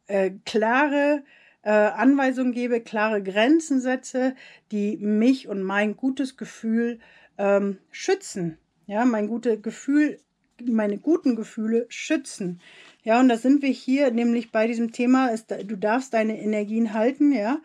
äh, 0.06 0.30
klare 0.46 1.24
äh, 1.64 1.70
Anweisungen 1.70 2.52
gebe, 2.52 2.80
klare 2.80 3.22
Grenzen 3.22 3.80
setze, 3.80 4.34
die 4.70 4.96
mich 4.98 5.48
und 5.48 5.62
mein 5.62 5.96
gutes 5.96 6.36
Gefühl 6.36 7.00
ähm, 7.38 7.78
schützen. 7.90 8.58
Ja, 8.86 9.04
mein 9.04 9.28
gutes 9.28 9.62
Gefühl, 9.62 10.18
meine 10.62 10.98
guten 10.98 11.36
Gefühle 11.36 11.86
schützen. 11.88 12.60
Ja, 13.02 13.18
und 13.18 13.28
da 13.28 13.36
sind 13.36 13.62
wir 13.62 13.70
hier 13.70 14.10
nämlich 14.10 14.52
bei 14.52 14.66
diesem 14.66 14.92
Thema, 14.92 15.28
ist, 15.28 15.50
du 15.50 15.76
darfst 15.76 16.14
deine 16.14 16.40
Energien 16.40 16.92
halten, 16.92 17.32
ja. 17.32 17.60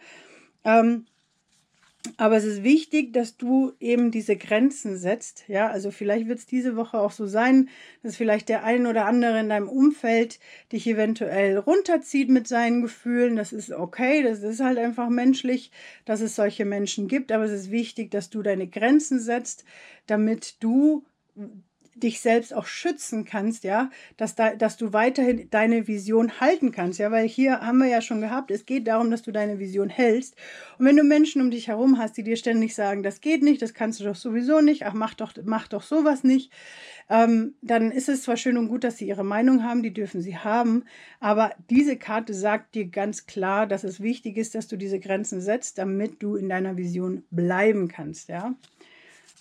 Ähm, 0.64 1.06
aber 2.18 2.38
es 2.38 2.46
ist 2.46 2.64
wichtig, 2.64 3.14
dass 3.14 3.38
du 3.38 3.74
eben 3.80 4.12
diese 4.12 4.36
Grenzen 4.36 4.98
setzt. 4.98 5.46
Ja, 5.48 5.70
also 5.70 5.92
vielleicht 5.92 6.28
wird 6.28 6.40
es 6.40 6.46
diese 6.46 6.76
Woche 6.76 7.00
auch 7.00 7.12
so 7.12 7.26
sein, 7.28 7.70
dass 8.04 8.16
vielleicht 8.16 8.50
der 8.50 8.64
ein 8.64 8.88
oder 8.88 9.06
andere 9.06 9.40
in 9.40 9.50
deinem 9.50 9.70
Umfeld 9.70 10.40
dich 10.72 10.88
eventuell 10.88 11.58
runterzieht 11.58 12.30
mit 12.30 12.48
seinen 12.48 12.82
Gefühlen. 12.82 13.36
Das 13.36 13.54
ist 13.54 13.72
okay, 13.72 14.24
das 14.24 14.42
ist 14.44 14.60
halt 14.60 14.78
einfach 14.78 15.10
menschlich, 15.10 15.72
dass 16.06 16.22
es 16.22 16.36
solche 16.36 16.66
Menschen 16.66 17.08
gibt. 17.08 17.32
Aber 17.32 17.46
es 17.46 17.52
ist 17.52 17.72
wichtig, 17.72 18.12
dass 18.12 18.30
du 18.30 18.42
deine 18.42 18.68
Grenzen 18.68 19.20
setzt, 19.20 19.66
damit 20.08 20.64
du 20.64 21.06
dich 22.04 22.22
selbst 22.22 22.54
auch 22.54 22.66
schützen 22.66 23.26
kannst, 23.26 23.64
ja, 23.64 23.90
dass, 24.18 24.36
da, 24.36 24.56
dass 24.56 24.78
du 24.78 24.94
weiterhin 24.94 25.50
deine 25.50 25.88
Vision 25.88 26.40
halten 26.40 26.72
kannst, 26.72 27.00
ja, 27.00 27.12
weil 27.12 27.28
hier 27.28 27.62
haben 27.62 27.80
wir 27.80 27.88
ja 27.88 28.02
schon 28.02 28.22
gehabt, 28.22 28.52
es 28.52 28.66
geht 28.66 28.88
darum, 28.88 29.12
dass 29.12 29.22
du 29.22 29.32
deine 29.32 29.60
Vision 29.60 29.90
hältst. 29.90 30.36
Und 30.78 30.86
wenn 30.86 30.96
du 30.96 31.04
Menschen 31.04 31.42
um 31.42 31.52
dich 31.52 31.68
herum 31.68 31.98
hast, 31.98 32.18
die 32.18 32.24
dir 32.24 32.38
ständig 32.38 32.76
sagen, 32.76 33.04
das 33.04 33.22
geht 33.22 33.44
nicht, 33.44 33.62
das 33.62 33.74
kannst 33.74 34.00
du 34.00 34.04
doch 34.04 34.16
sowieso 34.16 34.62
nicht, 34.62 34.86
ach, 34.86 34.94
mach 34.94 35.14
doch, 35.14 35.34
mach 35.44 35.68
doch 35.68 35.84
sowas 35.84 36.24
nicht, 36.24 36.52
ähm, 37.10 37.56
dann 37.62 37.92
ist 37.92 38.10
es 38.10 38.24
zwar 38.24 38.38
schön 38.38 38.58
und 38.58 38.70
gut, 38.70 38.84
dass 38.84 38.98
sie 38.98 39.08
ihre 39.08 39.24
Meinung 39.24 39.64
haben, 39.64 39.84
die 39.84 39.94
dürfen 39.94 40.22
sie 40.22 40.38
haben, 40.38 40.86
aber 41.20 41.52
diese 41.70 41.98
Karte 41.98 42.34
sagt 42.34 42.76
dir 42.76 42.88
ganz 42.88 43.26
klar, 43.26 43.68
dass 43.68 43.84
es 43.84 44.00
wichtig 44.00 44.38
ist, 44.38 44.56
dass 44.56 44.68
du 44.68 44.78
diese 44.78 45.00
Grenzen 45.00 45.42
setzt, 45.42 45.78
damit 45.78 46.22
du 46.22 46.36
in 46.36 46.50
deiner 46.50 46.78
Vision 46.78 47.24
bleiben 47.32 47.88
kannst, 47.88 48.30
ja. 48.30 48.56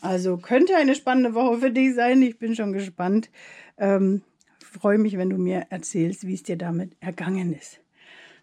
Also 0.01 0.37
könnte 0.37 0.77
eine 0.77 0.95
spannende 0.95 1.35
Woche 1.35 1.59
für 1.59 1.71
dich 1.71 1.95
sein. 1.95 2.23
Ich 2.23 2.39
bin 2.39 2.55
schon 2.55 2.73
gespannt. 2.73 3.31
Ähm, 3.79 4.23
freue 4.61 4.99
mich, 4.99 5.17
wenn 5.19 5.31
du 5.31 5.39
mir 5.39 5.67
erzählst, 5.71 6.27
wie 6.27 6.35
es 6.35 6.43
dir 6.43 6.57
damit 6.57 6.93
ergangen 7.01 7.53
ist. 7.53 7.81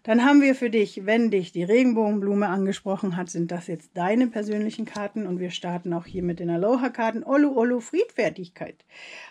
Dann 0.06 0.24
haben 0.24 0.40
wir 0.40 0.54
für 0.54 0.70
dich, 0.70 1.04
wenn 1.04 1.32
dich 1.32 1.50
die 1.50 1.64
Regenbogenblume 1.64 2.46
angesprochen 2.46 3.16
hat, 3.16 3.28
sind 3.28 3.50
das 3.50 3.66
jetzt 3.66 3.90
deine 3.94 4.28
persönlichen 4.28 4.84
Karten 4.84 5.26
und 5.26 5.40
wir 5.40 5.50
starten 5.50 5.92
auch 5.92 6.06
hier 6.06 6.22
mit 6.22 6.38
den 6.38 6.48
Aloha-Karten. 6.48 7.24
Olu 7.24 7.58
Olu 7.58 7.80
Friedfertigkeit. 7.80 8.84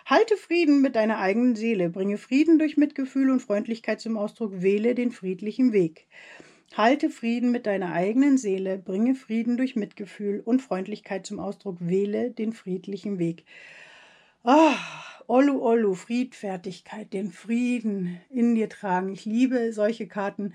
Halte 0.04 0.36
Frieden 0.36 0.82
mit 0.82 0.94
deiner 0.94 1.18
eigenen 1.18 1.56
Seele, 1.56 1.88
bringe 1.88 2.18
Frieden 2.18 2.58
durch 2.58 2.76
Mitgefühl 2.76 3.30
und 3.30 3.40
Freundlichkeit 3.40 4.02
zum 4.02 4.18
Ausdruck, 4.18 4.60
wähle 4.60 4.94
den 4.94 5.12
friedlichen 5.12 5.72
Weg. 5.72 6.08
Halte 6.76 7.08
Frieden 7.08 7.52
mit 7.52 7.64
deiner 7.64 7.92
eigenen 7.92 8.36
Seele, 8.36 8.76
bringe 8.76 9.14
Frieden 9.14 9.56
durch 9.56 9.76
Mitgefühl 9.76 10.42
und 10.44 10.60
Freundlichkeit 10.60 11.24
zum 11.24 11.40
Ausdruck, 11.40 11.78
wähle 11.80 12.32
den 12.32 12.52
friedlichen 12.52 13.18
Weg. 13.18 13.44
Ah, 14.44 14.74
Olu 15.26 15.58
Olu, 15.62 15.94
Friedfertigkeit, 15.94 17.14
den 17.14 17.30
Frieden 17.30 18.20
in 18.28 18.54
dir 18.54 18.68
tragen. 18.68 19.08
Ich 19.08 19.24
liebe 19.24 19.72
solche 19.72 20.06
Karten, 20.06 20.52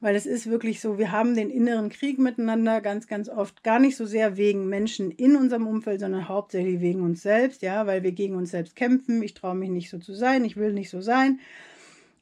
weil 0.00 0.14
es 0.14 0.26
ist 0.26 0.50
wirklich 0.50 0.82
so, 0.82 0.98
wir 0.98 1.10
haben 1.12 1.34
den 1.34 1.48
inneren 1.48 1.88
Krieg 1.88 2.18
miteinander 2.18 2.82
ganz, 2.82 3.06
ganz 3.06 3.30
oft, 3.30 3.64
gar 3.64 3.78
nicht 3.78 3.96
so 3.96 4.04
sehr 4.04 4.36
wegen 4.36 4.68
Menschen 4.68 5.10
in 5.12 5.34
unserem 5.34 5.66
Umfeld, 5.66 6.00
sondern 6.00 6.28
hauptsächlich 6.28 6.80
wegen 6.80 7.00
uns 7.00 7.22
selbst, 7.22 7.62
ja, 7.62 7.86
weil 7.86 8.02
wir 8.02 8.12
gegen 8.12 8.36
uns 8.36 8.50
selbst 8.50 8.76
kämpfen. 8.76 9.22
Ich 9.22 9.32
traue 9.32 9.54
mich 9.54 9.70
nicht 9.70 9.88
so 9.88 9.96
zu 9.96 10.12
sein, 10.12 10.44
ich 10.44 10.58
will 10.58 10.74
nicht 10.74 10.90
so 10.90 11.00
sein. 11.00 11.40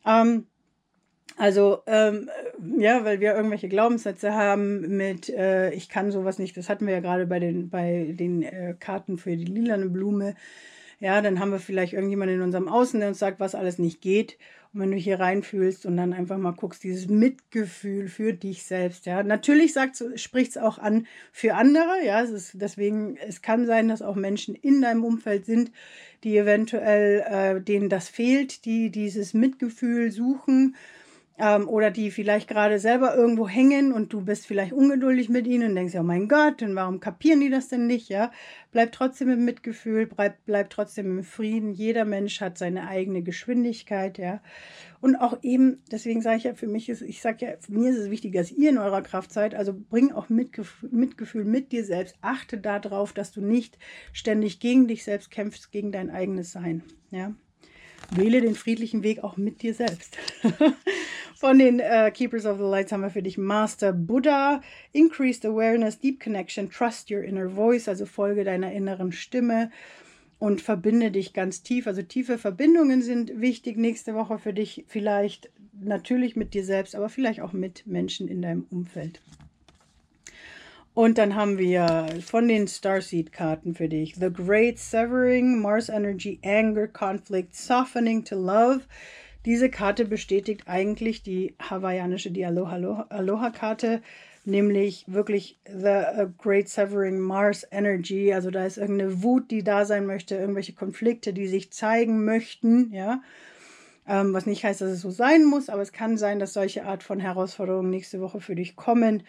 Ähm, 0.07 0.47
also, 1.43 1.83
ähm, 1.89 2.31
ja, 2.79 3.05
weil 3.05 3.19
wir 3.19 3.35
irgendwelche 3.35 3.69
Glaubenssätze 3.69 4.33
haben 4.33 4.97
mit, 4.97 5.29
äh, 5.29 5.73
ich 5.73 5.89
kann 5.89 6.13
sowas 6.13 6.39
nicht, 6.39 6.57
das 6.57 6.69
hatten 6.69 6.87
wir 6.87 6.95
ja 6.95 7.01
gerade 7.01 7.27
bei 7.27 7.41
den, 7.41 7.69
bei 7.69 8.15
den 8.17 8.45
äh, 8.45 8.77
Karten 8.79 9.19
für 9.19 9.37
die 9.37 9.47
lilane 9.47 9.89
Blume. 9.89 10.37
Ja, 11.01 11.21
dann 11.21 11.41
haben 11.41 11.51
wir 11.51 11.59
vielleicht 11.59 11.95
irgendjemanden 11.95 12.37
in 12.37 12.43
unserem 12.43 12.69
Außen, 12.69 13.01
der 13.01 13.09
uns 13.09 13.19
sagt, 13.19 13.41
was 13.41 13.57
alles 13.57 13.81
nicht 13.81 14.01
geht. 14.01 14.39
Und 14.73 14.83
wenn 14.83 14.93
du 14.93 14.97
hier 14.97 15.19
reinfühlst 15.19 15.85
und 15.85 15.97
dann 15.97 16.13
einfach 16.13 16.39
mal 16.39 16.53
guckst, 16.53 16.85
dieses 16.85 17.09
Mitgefühl 17.09 18.07
für 18.07 18.33
dich 18.35 18.63
selbst, 18.63 19.07
ja. 19.07 19.25
Natürlich 19.25 19.75
spricht 20.15 20.53
es 20.53 20.59
auch 20.59 20.79
an 20.79 21.09
für 21.33 21.57
andere, 21.57 22.05
ja. 22.07 22.23
Es 22.23 22.31
ist 22.31 22.53
deswegen, 22.55 23.17
es 23.17 23.43
kann 23.43 23.67
sein, 23.67 23.89
dass 23.89 24.01
auch 24.01 24.15
Menschen 24.15 24.55
in 24.55 24.81
deinem 24.81 25.03
Umfeld 25.03 25.47
sind, 25.47 25.73
die 26.23 26.39
eventuell, 26.39 27.25
äh, 27.29 27.61
denen 27.61 27.89
das 27.89 28.09
fehlt, 28.09 28.65
die 28.65 28.91
dieses 28.91 29.35
Mitgefühl 29.35 30.13
suchen 30.13 30.77
ähm, 31.39 31.69
oder 31.69 31.91
die 31.91 32.11
vielleicht 32.11 32.49
gerade 32.49 32.79
selber 32.79 33.15
irgendwo 33.15 33.49
hängen 33.49 33.93
und 33.93 34.13
du 34.13 34.21
bist 34.21 34.47
vielleicht 34.47 34.73
ungeduldig 34.73 35.29
mit 35.29 35.47
ihnen 35.47 35.71
und 35.71 35.77
denkst, 35.77 35.95
oh 35.97 36.03
mein 36.03 36.29
Gott, 36.29 36.63
und 36.63 36.75
warum 36.75 37.01
kapieren 37.01 37.41
die 37.41 37.51
das 37.51 37.69
denn 37.69 37.87
nicht? 37.87 38.09
Ja, 38.09 38.31
bleib 38.71 38.93
trotzdem 38.93 39.31
im 39.31 39.45
Mitgefühl, 39.45 40.07
bleib, 40.07 40.37
bleib 40.45 40.71
trotzdem 40.71 41.19
im 41.19 41.25
Frieden. 41.25 41.73
Jeder 41.73 42.05
Mensch 42.05 42.41
hat 42.41 42.59
seine 42.59 42.87
eigene 42.87 43.23
Geschwindigkeit, 43.23 44.19
ja. 44.19 44.41
Und 45.01 45.17
auch 45.17 45.39
eben, 45.43 45.83
deswegen 45.91 46.23
sage 46.23 46.37
ich 46.37 46.45
ja, 46.45 46.55
für 46.55 46.69
mich 46.69 46.89
ist, 46.89 47.03
ich 47.03 47.21
sage 47.21 47.47
ja, 47.47 47.53
für 47.59 47.73
mir 47.73 47.91
ist 47.91 47.99
es 47.99 48.11
wichtig, 48.11 48.35
dass 48.35 48.53
ihr 48.53 48.71
in 48.71 48.79
eurer 48.79 49.03
Kraft 49.03 49.33
seid. 49.33 49.55
Also 49.55 49.75
bring 49.75 50.13
auch 50.13 50.29
Mitgefühl, 50.29 50.91
Mitgefühl 50.93 51.45
mit 51.45 51.73
dir 51.73 51.85
selbst. 51.85 52.17
Achte 52.21 52.59
darauf, 52.59 53.13
dass 53.13 53.33
du 53.33 53.41
nicht 53.41 53.79
ständig 54.13 54.61
gegen 54.61 54.87
dich 54.87 55.03
selbst 55.03 55.31
kämpfst, 55.31 55.73
gegen 55.73 55.91
dein 55.91 56.11
eigenes 56.11 56.53
Sein, 56.53 56.83
ja. 57.11 57.35
Wähle 58.11 58.41
den 58.41 58.55
friedlichen 58.55 59.03
Weg 59.03 59.23
auch 59.23 59.37
mit 59.37 59.63
dir 59.63 59.75
selbst. 59.75 60.17
Von 61.35 61.59
den 61.59 61.81
äh, 61.81 62.11
Keepers 62.13 62.47
of 62.47 62.59
the 62.59 62.65
Lights 62.65 62.93
haben 62.93 63.01
wir 63.01 63.11
für 63.11 63.23
dich 63.23 63.39
Master 63.39 63.93
Buddha, 63.93 64.61
Increased 64.93 65.45
Awareness, 65.45 65.99
Deep 65.99 66.23
Connection, 66.23 66.71
Trust 66.71 67.11
Your 67.11 67.23
Inner 67.23 67.49
Voice, 67.49 67.89
also 67.89 68.07
folge 68.07 68.45
deiner 68.45 68.73
inneren 68.73 69.13
Stimme 69.13 69.71
und 70.39 70.61
verbinde 70.61 71.11
dich 71.11 71.33
ganz 71.33 71.63
tief. 71.63 71.87
Also 71.87 72.03
tiefe 72.03 72.39
Verbindungen 72.39 73.03
sind 73.03 73.41
wichtig 73.41 73.77
nächste 73.77 74.15
Woche 74.15 74.39
für 74.39 74.53
dich, 74.53 74.85
vielleicht 74.89 75.51
natürlich 75.81 76.37
mit 76.37 76.55
dir 76.55 76.65
selbst, 76.65 76.95
aber 76.95 77.09
vielleicht 77.09 77.41
auch 77.41 77.53
mit 77.53 77.87
Menschen 77.87 78.29
in 78.29 78.43
deinem 78.43 78.67
Umfeld. 78.71 79.21
Und 80.95 81.17
dann 81.17 81.35
haben 81.35 81.57
wir 81.57 82.07
von 82.23 82.49
den 82.49 82.69
Starseed-Karten 82.69 83.75
für 83.75 83.89
dich 83.89 84.15
The 84.17 84.31
Great 84.31 84.79
Severing, 84.79 85.59
Mars 85.59 85.89
Energy, 85.89 86.39
Anger, 86.45 86.87
Conflict, 86.87 87.55
Softening 87.55 88.25
to 88.25 88.37
Love. 88.37 88.83
Diese 89.47 89.71
Karte 89.71 90.05
bestätigt 90.05 90.65
eigentlich 90.67 91.23
die 91.23 91.55
hawaiianische, 91.59 92.31
die 92.31 92.45
Aloha-Karte, 92.45 94.03
nämlich 94.45 95.05
wirklich 95.07 95.59
The 95.67 96.27
Great 96.37 96.69
Severing 96.69 97.21
Mars 97.21 97.67
Energy. 97.71 98.35
Also 98.35 98.51
da 98.51 98.67
ist 98.67 98.77
irgendeine 98.77 99.23
Wut, 99.23 99.51
die 99.51 99.65
da 99.65 99.87
sein 99.87 100.05
möchte, 100.05 100.37
irgendwelche 100.37 100.75
Konflikte, 100.75 101.33
die 101.33 101.49
sich 101.49 101.73
zeigen 101.73 102.27
möchten, 102.27 102.93
ja. 102.93 103.23
Ähm, 104.07 104.35
was 104.35 104.47
nicht 104.47 104.65
heißt, 104.65 104.81
dass 104.81 104.91
es 104.91 105.01
so 105.01 105.11
sein 105.11 105.45
muss, 105.45 105.69
aber 105.69 105.81
es 105.81 105.93
kann 105.93 106.19
sein, 106.19 106.41
dass 106.41 106.53
solche 106.53 106.85
Art 106.85 107.03
von 107.05 107.21
Herausforderungen 107.21 107.89
nächste 107.89 108.21
Woche 108.21 108.41
für 108.41 108.57
dich 108.57 108.75
kommen. 108.75 109.23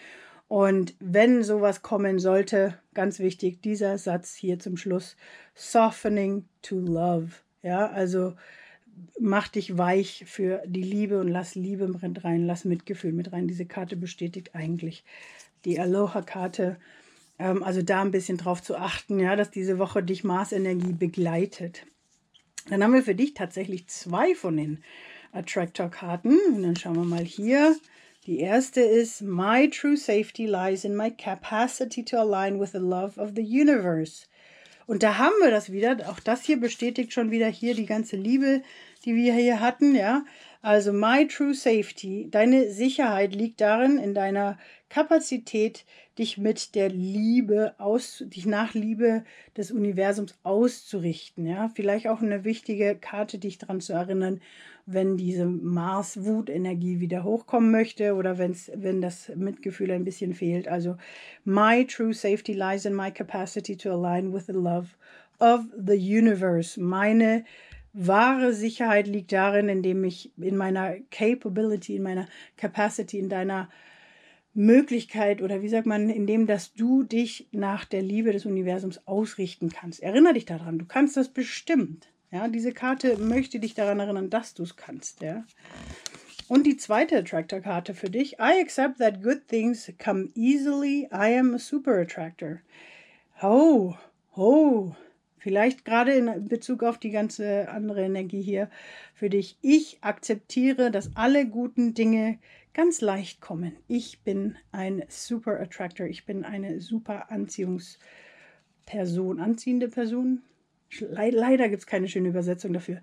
Und 0.48 0.94
wenn 1.00 1.44
sowas 1.44 1.82
kommen 1.82 2.20
sollte, 2.20 2.78
ganz 2.94 3.20
wichtig, 3.20 3.62
dieser 3.62 3.98
Satz 3.98 4.36
hier 4.36 4.60
zum 4.60 4.78
Schluss, 4.78 5.16
softening 5.56 6.46
to 6.62 6.80
love. 6.80 7.32
Ja, 7.64 7.88
also 7.88 8.34
mach 9.20 9.48
dich 9.48 9.78
weich 9.78 10.26
für 10.28 10.62
die 10.66 10.84
Liebe 10.84 11.20
und 11.20 11.28
lass 11.28 11.56
Liebe 11.56 11.88
mit 11.88 12.24
rein, 12.24 12.46
lass 12.46 12.66
Mitgefühl 12.66 13.14
mit 13.14 13.32
rein. 13.32 13.48
Diese 13.48 13.66
Karte 13.66 13.96
bestätigt 13.96 14.54
eigentlich 14.54 15.04
die 15.66 15.80
Aloha-Karte. 15.80 16.78
Ähm, 17.40 17.64
also 17.64 17.82
da 17.82 18.02
ein 18.02 18.12
bisschen 18.12 18.38
drauf 18.38 18.62
zu 18.62 18.76
achten, 18.76 19.20
ja, 19.20 19.36
dass 19.36 19.50
diese 19.50 19.80
Woche 19.80 20.04
dich 20.04 20.24
Marsenergie 20.24 20.94
begleitet. 20.94 21.86
Dann 22.70 22.84
haben 22.84 22.94
wir 22.94 23.04
für 23.04 23.16
dich 23.16 23.34
tatsächlich 23.34 23.88
zwei 23.88 24.36
von 24.36 24.58
den 24.58 24.84
Attractor-Karten. 25.32 26.38
Und 26.56 26.64
dann 26.64 26.76
schauen 26.76 26.96
wir 26.96 27.04
mal 27.04 27.26
hier. 27.26 27.76
Die 28.26 28.40
erste 28.40 28.80
ist 28.80 29.22
My 29.22 29.70
true 29.70 29.98
safety 29.98 30.46
lies 30.46 30.86
in 30.86 30.96
my 30.96 31.12
capacity 31.12 32.06
to 32.06 32.18
align 32.18 32.58
with 32.58 32.72
the 32.72 32.78
love 32.80 33.20
of 33.20 33.32
the 33.36 33.44
universe. 33.44 34.28
Und 34.88 35.04
da 35.04 35.18
haben 35.18 35.34
wir 35.42 35.52
das 35.52 35.74
wieder. 35.74 35.98
Auch 36.10 36.22
das 36.22 36.44
hier 36.44 36.58
bestätigt 36.58 37.12
schon 37.12 37.32
wieder 37.32 37.48
hier 37.48 37.76
die 37.76 37.86
ganze 37.86 38.16
Liebe, 38.16 38.62
die 39.04 39.16
wir 39.16 39.34
hier 39.34 39.60
hatten, 39.60 39.94
ja. 39.94 40.24
Also 40.62 40.94
my 40.94 41.28
true 41.28 41.54
safety, 41.54 42.30
deine 42.32 42.72
Sicherheit 42.72 43.36
liegt 43.36 43.60
darin, 43.60 43.98
in 43.98 44.14
deiner 44.14 44.58
Kapazität, 44.88 45.84
dich 46.18 46.38
mit 46.38 46.76
der 46.76 46.90
Liebe 46.90 47.74
aus, 47.80 48.24
dich 48.28 48.46
nach 48.46 48.74
Liebe 48.74 49.24
des 49.58 49.72
Universums 49.72 50.36
auszurichten, 50.44 51.46
ja. 51.46 51.70
Vielleicht 51.74 52.08
auch 52.08 52.22
eine 52.22 52.44
wichtige 52.44 52.96
Karte, 52.96 53.40
dich 53.40 53.58
daran 53.58 53.82
zu 53.82 53.94
erinnern, 53.94 54.40
wenn 54.86 55.18
diese 55.18 55.46
Mars-Wut-Energie 55.46 57.00
wieder 57.00 57.24
hochkommen 57.24 57.72
möchte 57.72 58.16
oder 58.16 58.38
wenn's, 58.38 58.72
wenn 58.76 59.02
das 59.02 59.32
Mitgefühl 59.36 59.92
ein 59.92 60.04
bisschen 60.04 60.34
fehlt. 60.34 60.68
Also, 60.68 60.98
my 61.46 61.86
true 61.86 62.14
safety 62.14 62.54
lies 62.54 62.86
in 62.86 62.94
my 62.94 63.12
capacity 63.12 63.76
to 63.78 63.92
align 63.92 64.34
with 64.34 64.46
the 64.48 64.54
love 64.54 64.90
of 65.40 65.62
the 65.76 65.96
universe. 65.96 66.80
Meine 66.80 67.46
wahre 67.94 68.54
Sicherheit 68.54 69.08
liegt 69.08 69.32
darin, 69.32 69.70
indem 69.70 70.04
ich 70.04 70.32
in 70.38 70.58
meiner 70.58 70.96
Capability, 71.12 71.96
in 71.96 72.04
meiner 72.04 72.28
Capacity, 72.58 73.20
in 73.20 73.30
deiner 73.30 73.70
Möglichkeit 74.54 75.42
oder 75.42 75.62
wie 75.62 75.70
sagt 75.70 75.88
man, 75.88 76.10
indem 76.10 76.46
dass 76.46 76.74
du 76.74 77.04
dich 77.04 77.48
nach 77.52 77.86
der 77.86 78.02
Liebe 78.02 78.32
des 78.32 78.46
Universums 78.46 79.08
ausrichten 79.08 79.70
kannst. 79.70 80.02
Erinnere 80.02 80.34
dich 80.34 80.46
daran, 80.46 80.78
du 80.78 80.86
kannst 80.86 81.18
das 81.18 81.30
bestimmt. 81.30 82.08
Ja, 82.32 82.48
diese 82.48 82.72
Karte 82.72 83.18
möchte 83.18 83.60
dich 83.60 83.74
daran 83.76 84.00
erinnern, 84.00 84.30
dass 84.30 84.54
du 84.54 84.64
es 84.64 84.76
kannst. 84.76 85.22
Ja. 85.22 85.46
Und 86.48 86.66
die 86.66 86.78
zweite 86.78 87.18
Attractor-Karte 87.18 87.94
für 87.94 88.10
dich. 88.10 88.34
I 88.34 88.60
accept 88.62 88.98
that 89.00 89.24
good 89.24 89.48
things 89.48 89.92
come 90.04 90.30
easily. 90.36 91.08
I 91.12 91.38
am 91.38 91.54
a 91.54 91.60
super 91.60 92.00
attractor. 92.00 92.60
Oh, 93.42 93.96
oh. 94.36 94.94
Vielleicht 95.38 95.84
gerade 95.84 96.14
in 96.14 96.48
Bezug 96.48 96.84
auf 96.84 96.98
die 96.98 97.12
ganze 97.12 97.68
andere 97.70 98.04
Energie 98.04 98.42
hier 98.42 98.70
für 99.14 99.30
dich. 99.30 99.58
Ich 99.62 99.98
akzeptiere, 100.02 100.90
dass 100.90 101.16
alle 101.16 101.46
guten 101.46 101.94
Dinge 101.94 102.40
ganz 102.74 103.02
leicht 103.02 103.42
kommen. 103.42 103.76
Ich 103.88 104.24
bin 104.24 104.58
ein 104.72 105.04
Super 105.08 105.60
Attractor. 105.60 106.08
Ich 106.08 106.26
bin 106.26 106.44
eine 106.44 106.82
super 106.82 107.32
Anziehungsperson. 107.32 109.40
Anziehende 109.40 109.88
Person? 109.88 110.42
Leider 111.00 111.70
gibt 111.70 111.82
es 111.82 111.88
keine 111.88 112.08
schöne 112.08 112.30
Übersetzung 112.30 112.74
dafür. 112.74 113.02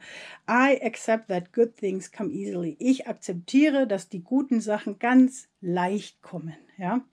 I 0.49 0.81
accept 0.83 1.29
that 1.29 1.53
good 1.53 1.77
things 1.77 2.13
come 2.13 2.31
easily. 2.31 2.77
Ich 2.79 3.09
akzeptiere, 3.09 3.87
dass 3.87 4.09
die 4.09 4.23
guten 4.23 4.61
Sachen 4.61 4.99
ganz 4.99 5.49
leicht 5.61 6.23
kommen. 6.23 6.57
Ja. 6.79 7.05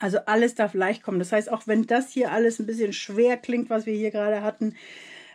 Also 0.00 0.18
alles 0.26 0.56
darf 0.56 0.74
leicht 0.74 1.02
kommen. 1.02 1.20
Das 1.20 1.32
heißt, 1.32 1.50
auch 1.50 1.66
wenn 1.66 1.86
das 1.86 2.10
hier 2.10 2.32
alles 2.32 2.58
ein 2.58 2.66
bisschen 2.66 2.92
schwer 2.92 3.36
klingt, 3.36 3.70
was 3.70 3.86
wir 3.86 3.94
hier 3.94 4.10
gerade 4.10 4.42
hatten, 4.42 4.74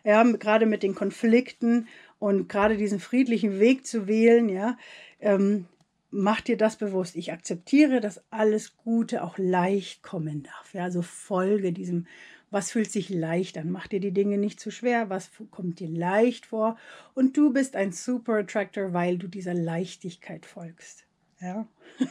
ja, 0.04 0.22
gerade 0.24 0.66
mit 0.66 0.84
den 0.84 0.96
Konflikten 0.96 1.88
und 2.20 2.50
gerade 2.50 2.78
diesen 2.78 3.00
friedlichen 3.00 3.60
Weg 3.60 3.86
zu 3.86 4.08
wählen, 4.08 4.50
ja, 4.50 4.78
ähm, 5.20 5.66
mach 6.12 6.42
dir 6.42 6.58
das 6.58 6.78
bewusst. 6.78 7.16
Ich 7.16 7.32
akzeptiere, 7.32 8.02
dass 8.02 8.24
alles 8.32 8.78
Gute 8.78 9.24
auch 9.24 9.38
leicht 9.38 10.04
kommen 10.04 10.44
darf. 10.44 10.74
Ja, 10.74 10.84
also 10.84 11.02
folge 11.02 11.74
diesem 11.74 12.08
was 12.52 12.72
fühlt 12.72 12.92
sich 12.92 13.10
leicht 13.10 13.58
an? 13.58 13.70
Mach 13.70 13.88
dir 13.88 14.00
die 14.00 14.12
Dinge 14.12 14.38
nicht 14.38 14.60
zu 14.60 14.72
schwer. 14.72 15.10
Was 15.10 15.30
kommt 15.52 15.80
dir 15.80 15.90
leicht 15.90 16.48
vor? 16.48 16.78
Und 17.14 17.38
du 17.38 17.54
bist 17.54 17.76
ein 17.76 17.92
Super 17.92 18.38
Attractor, 18.38 18.94
weil 18.94 19.18
du 19.18 19.28
dieser 19.28 19.54
Leichtigkeit 19.54 20.46
folgst. 20.46 21.06
Ja. 21.42 21.68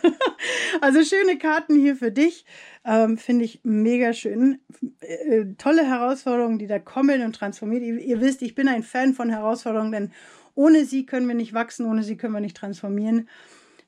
also 0.81 1.03
schöne 1.03 1.39
Karten 1.39 1.79
hier 1.79 1.97
für 1.97 2.13
dich. 2.13 2.45
Ähm, 2.85 3.19
Finde 3.19 3.45
ich 3.45 3.61
mega 3.65 4.13
schön. 4.13 4.61
Äh, 5.01 5.47
tolle 5.59 5.85
Herausforderungen, 5.85 6.59
die 6.59 6.67
da 6.67 6.79
kommen 6.79 7.23
und 7.23 7.35
transformieren. 7.35 7.85
Ihr, 7.85 7.99
ihr 7.99 8.21
wisst, 8.21 8.43
ich 8.43 8.55
bin 8.55 8.69
ein 8.69 8.83
Fan 8.83 9.15
von 9.15 9.31
Herausforderungen, 9.31 9.93
denn 9.93 10.13
ohne 10.55 10.85
sie 10.85 11.05
können 11.05 11.29
wir 11.29 11.35
nicht 11.35 11.53
wachsen, 11.53 11.87
ohne 11.87 12.03
sie 12.03 12.17
können 12.17 12.33
wir 12.33 12.41
nicht 12.41 12.57
transformieren. 12.57 13.29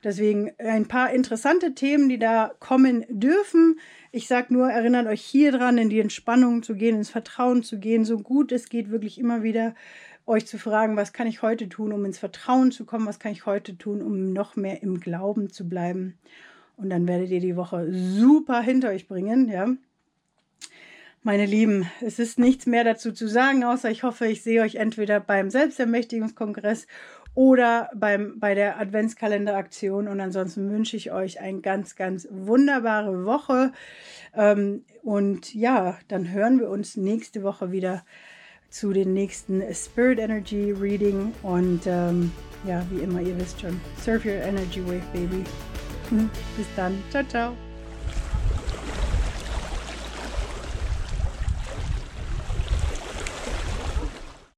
Deswegen 0.03 0.53
ein 0.59 0.89
paar 0.89 1.13
interessante 1.13 1.75
Themen, 1.75 2.09
die 2.09 2.19
da 2.19 2.53
kommen 2.59 3.05
dürfen. 3.09 3.79
Ich 4.13 4.29
sage 4.29 4.53
nur, 4.55 4.71
erinnert 4.71 5.07
euch 5.07 5.21
hier 5.21 5.53
dran, 5.53 5.77
in 5.77 5.91
die 5.91 6.01
Entspannung 6.01 6.63
zu 6.63 6.75
gehen, 6.75 6.97
ins 6.97 7.11
Vertrauen 7.11 7.63
zu 7.63 7.79
gehen, 7.79 8.05
so 8.05 8.19
gut 8.19 8.51
es 8.51 8.71
geht, 8.71 8.91
wirklich 8.91 9.19
immer 9.19 9.43
wieder 9.43 9.75
euch 10.27 10.47
zu 10.47 10.59
fragen, 10.59 10.97
was 10.97 11.13
kann 11.13 11.27
ich 11.27 11.43
heute 11.43 11.69
tun, 11.69 11.93
um 11.93 12.05
ins 12.05 12.19
Vertrauen 12.19 12.73
zu 12.73 12.87
kommen, 12.87 13.07
was 13.07 13.19
kann 13.19 13.33
ich 13.33 13.47
heute 13.47 13.77
tun, 13.77 14.01
um 14.01 14.33
noch 14.33 14.57
mehr 14.57 14.83
im 14.83 15.01
Glauben 15.01 15.51
zu 15.51 15.69
bleiben. 15.69 16.19
Und 16.77 16.89
dann 16.89 17.07
werdet 17.07 17.31
ihr 17.31 17.41
die 17.41 17.57
Woche 17.57 17.93
super 17.93 18.63
hinter 18.63 18.89
euch 18.89 19.07
bringen, 19.07 19.49
ja. 19.49 19.69
Meine 21.23 21.45
Lieben, 21.45 21.87
es 22.01 22.19
ist 22.19 22.39
nichts 22.39 22.65
mehr 22.65 22.83
dazu 22.83 23.13
zu 23.13 23.29
sagen, 23.29 23.63
außer 23.63 23.91
ich 23.91 24.05
hoffe, 24.05 24.27
ich 24.27 24.43
sehe 24.43 24.63
euch 24.63 24.77
entweder 24.77 25.21
beim 25.21 25.51
Selbstermächtigungskongress 25.51 26.87
oder 27.35 27.91
beim, 27.95 28.39
bei 28.39 28.55
der 28.55 28.79
Adventskalenderaktion. 28.81 30.09
Und 30.09 30.21
ansonsten 30.21 30.71
wünsche 30.71 30.97
ich 30.97 31.13
euch 31.13 31.41
eine 31.41 31.61
ganz, 31.61 31.97
ganz 31.97 32.29
wunderbare 32.31 33.25
Woche. 33.25 33.73
Ähm, 34.35 34.85
und 35.03 35.55
ja, 35.55 35.99
dann 36.09 36.31
hören 36.31 36.59
wir 36.59 36.71
uns 36.71 36.97
nächste 36.97 37.43
Woche 37.43 37.73
wieder 37.73 38.05
zu 38.69 38.93
den 38.93 39.13
nächsten 39.13 39.63
Spirit 39.75 40.19
Energy 40.19 40.73
Reading. 40.73 41.33
Und 41.43 41.83
ähm, 41.87 42.33
ja, 42.67 42.85
wie 42.91 43.03
immer, 43.03 43.21
ihr 43.21 43.39
wisst 43.39 43.61
schon, 43.61 43.81
surf 44.03 44.25
your 44.25 44.33
energy 44.33 44.85
wave, 44.87 45.03
baby. 45.13 45.45
Bis 46.57 46.67
dann. 46.77 47.03
Ciao, 47.11 47.25
ciao. 47.25 47.70